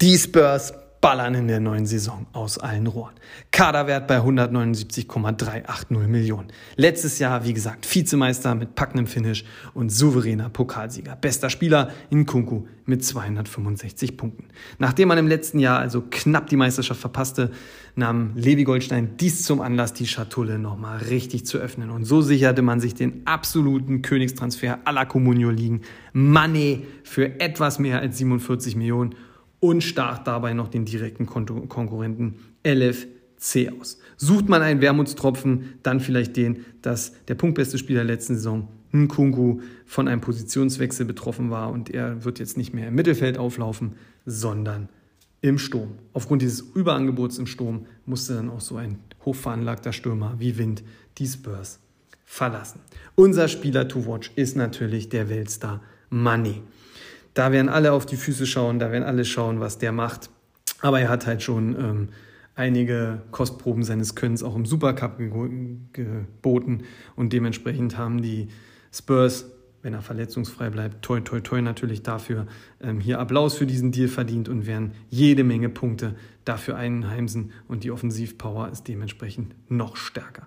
[0.00, 0.72] Die Spurs
[1.02, 3.14] ballern in der neuen Saison aus allen Rohren.
[3.50, 6.48] Kaderwert bei 179,380 Millionen.
[6.76, 9.44] Letztes Jahr, wie gesagt, Vizemeister mit packendem Finish
[9.74, 11.16] und souveräner Pokalsieger.
[11.16, 14.44] Bester Spieler in Kunku mit 265 Punkten.
[14.78, 17.50] Nachdem man im letzten Jahr also knapp die Meisterschaft verpasste,
[17.96, 21.90] nahm Levi Goldstein dies zum Anlass, die Schatulle nochmal richtig zu öffnen.
[21.90, 25.80] Und so sicherte man sich den absoluten Königstransfer aller Comunio-Ligen.
[26.12, 29.16] Money für etwas mehr als 47 Millionen
[29.62, 32.34] und stach dabei noch den direkten Konkurrenten
[32.66, 34.00] LFC aus.
[34.16, 39.60] Sucht man einen Wermutstropfen, dann vielleicht den, dass der punktbeste Spieler der letzten Saison, Nkunku,
[39.86, 43.92] von einem Positionswechsel betroffen war und er wird jetzt nicht mehr im Mittelfeld auflaufen,
[44.26, 44.88] sondern
[45.42, 45.92] im Sturm.
[46.12, 50.82] Aufgrund dieses Überangebots im Sturm musste dann auch so ein hochveranlagter Stürmer wie Wind
[51.18, 51.78] die Spurs
[52.24, 52.80] verlassen.
[53.14, 56.62] Unser Spieler to watch ist natürlich der Weltstar Money.
[57.34, 60.30] Da werden alle auf die Füße schauen, da werden alle schauen, was der macht.
[60.80, 62.08] Aber er hat halt schon ähm,
[62.54, 65.18] einige Kostproben seines Könnens auch im Supercup
[65.92, 66.82] geboten
[67.16, 68.48] und dementsprechend haben die
[68.92, 69.46] Spurs,
[69.80, 72.46] wenn er verletzungsfrei bleibt, toi toi toi natürlich dafür
[72.80, 76.14] ähm, hier Applaus für diesen Deal verdient und werden jede Menge Punkte
[76.44, 80.46] dafür einheimsen und die Offensivpower ist dementsprechend noch stärker.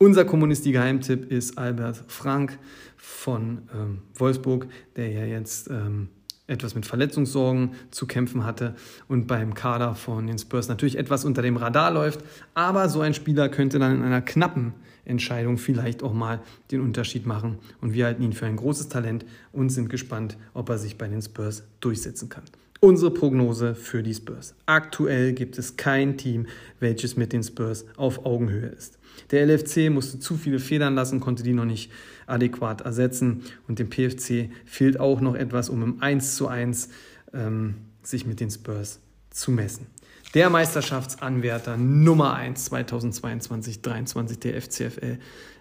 [0.00, 2.56] Unser Kommunisti-Geheimtipp ist Albert Frank
[2.96, 6.08] von ähm, Wolfsburg, der ja jetzt ähm,
[6.46, 8.76] etwas mit Verletzungssorgen zu kämpfen hatte
[9.08, 12.20] und beim Kader von den Spurs natürlich etwas unter dem Radar läuft.
[12.54, 14.72] Aber so ein Spieler könnte dann in einer knappen
[15.04, 17.58] Entscheidung vielleicht auch mal den Unterschied machen.
[17.80, 21.08] Und wir halten ihn für ein großes Talent und sind gespannt, ob er sich bei
[21.08, 22.44] den Spurs durchsetzen kann.
[22.80, 24.54] Unsere Prognose für die Spurs.
[24.66, 26.46] Aktuell gibt es kein Team,
[26.78, 28.98] welches mit den Spurs auf Augenhöhe ist.
[29.32, 31.90] Der LFC musste zu viele Federn lassen, konnte die noch nicht
[32.26, 36.90] adäquat ersetzen und dem PFC fehlt auch noch etwas, um im 1 zu 1
[37.34, 37.74] ähm,
[38.04, 39.00] sich mit den Spurs
[39.30, 39.86] zu messen.
[40.34, 45.18] Der Meisterschaftsanwärter Nummer 1 2022-23 der FCFL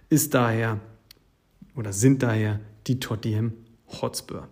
[0.09, 0.79] ist daher
[1.75, 3.53] oder sind daher die Tottenham
[3.87, 4.47] Hotspur.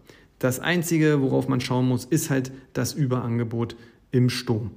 [0.46, 3.76] Das Einzige, worauf man schauen muss, ist halt das Überangebot
[4.12, 4.70] im Sturm.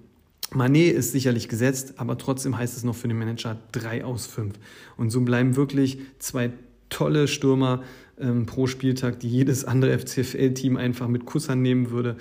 [0.51, 4.55] Manet ist sicherlich gesetzt, aber trotzdem heißt es noch für den Manager 3 aus 5.
[4.97, 6.53] Und so bleiben wirklich zwei
[6.89, 7.83] tolle Stürmer
[8.19, 12.17] ähm, pro Spieltag, die jedes andere FCFL-Team einfach mit Kussern nehmen würde,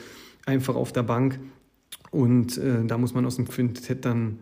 [0.45, 1.39] einfach auf der Bank.
[2.11, 4.39] Und äh, da muss man aus dem Quintett dann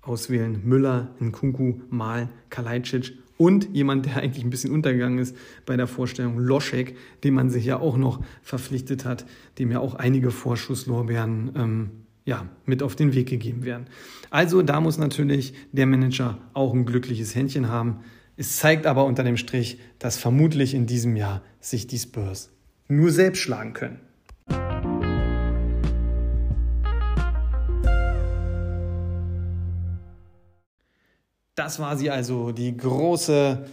[0.00, 0.62] auswählen.
[0.64, 5.34] Müller, Nkunku, Mal, Kalajdzic und jemand, der eigentlich ein bisschen untergegangen ist
[5.64, 9.24] bei der Vorstellung, Loschek, dem man sich ja auch noch verpflichtet hat,
[9.58, 11.90] dem ja auch einige Vorschusslorbeeren ähm,
[12.26, 13.86] ja, mit auf den Weg gegeben werden.
[14.28, 18.00] Also da muss natürlich der Manager auch ein glückliches Händchen haben.
[18.36, 22.50] Es zeigt aber unter dem Strich, dass vermutlich in diesem Jahr sich die Spurs
[22.88, 24.00] nur selbst schlagen können.
[31.60, 33.66] Das war sie also, die große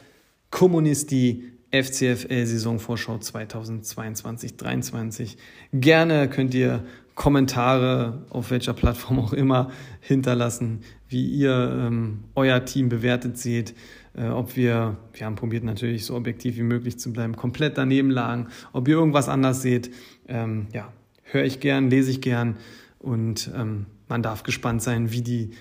[0.51, 5.37] Kommunisti FCFL Saisonvorschau 2022-23.
[5.71, 6.83] Gerne könnt ihr
[7.15, 9.71] Kommentare auf welcher Plattform auch immer
[10.01, 13.73] hinterlassen, wie ihr ähm, euer Team bewertet seht,
[14.17, 18.11] äh, ob wir, wir haben probiert natürlich so objektiv wie möglich zu bleiben, komplett daneben
[18.11, 19.91] lagen, ob ihr irgendwas anders seht,
[20.27, 20.91] ähm, ja,
[21.23, 22.57] höre ich gern, lese ich gern.
[22.99, 25.51] Und ähm, man darf gespannt sein, wie die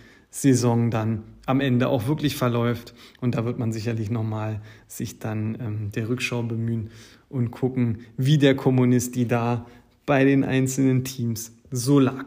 [0.42, 2.94] Saison dann am Ende auch wirklich verläuft.
[3.20, 6.90] Und da wird man sicherlich nochmal sich dann ähm, der Rückschau bemühen
[7.28, 9.66] und gucken, wie der Kommunist die da
[10.04, 12.26] bei den einzelnen Teams so lag.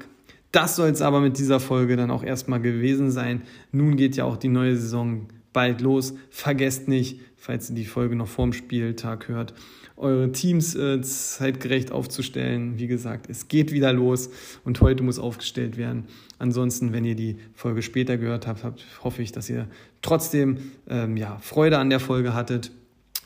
[0.51, 3.43] Das soll es aber mit dieser Folge dann auch erstmal gewesen sein.
[3.71, 6.15] Nun geht ja auch die neue Saison bald los.
[6.31, 9.53] Vergesst nicht, falls ihr die Folge noch vorm Spieltag hört,
[9.99, 12.79] eure Teams äh, zeitgerecht aufzustellen.
[12.79, 14.29] Wie gesagt, es geht wieder los
[14.63, 16.05] und heute muss aufgestellt werden.
[16.39, 19.67] Ansonsten, wenn ihr die Folge später gehört habt, habt hoffe ich, dass ihr
[20.01, 22.71] trotzdem ähm, ja, Freude an der Folge hattet,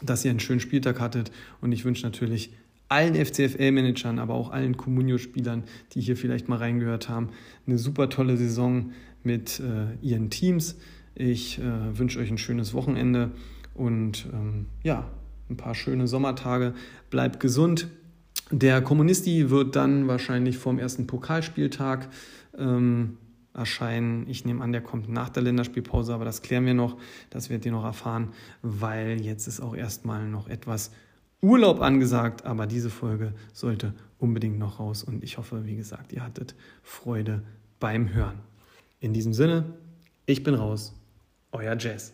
[0.01, 2.51] dass ihr einen schönen Spieltag hattet und ich wünsche natürlich
[2.89, 5.63] allen FCFL-Managern, aber auch allen Comunio-Spielern,
[5.93, 7.29] die hier vielleicht mal reingehört haben,
[7.65, 8.91] eine super tolle Saison
[9.23, 10.75] mit äh, ihren Teams.
[11.15, 13.31] Ich äh, wünsche euch ein schönes Wochenende
[13.73, 15.09] und ähm, ja,
[15.53, 16.73] ein paar schöne Sommertage.
[17.09, 17.87] Bleibt gesund.
[18.51, 22.09] Der Kommunisti wird dann wahrscheinlich vom ersten Pokalspieltag
[22.57, 23.17] ähm,
[23.53, 24.27] erscheinen.
[24.27, 26.97] Ich nehme an, der kommt nach der Länderspielpause, aber das klären wir noch.
[27.29, 28.29] Das werdet ihr noch erfahren,
[28.61, 30.91] weil jetzt ist auch erstmal noch etwas
[31.41, 32.45] Urlaub angesagt.
[32.45, 37.43] Aber diese Folge sollte unbedingt noch raus und ich hoffe, wie gesagt, ihr hattet Freude
[37.79, 38.39] beim Hören.
[38.99, 39.65] In diesem Sinne,
[40.25, 40.93] ich bin raus.
[41.51, 42.13] Euer Jazz.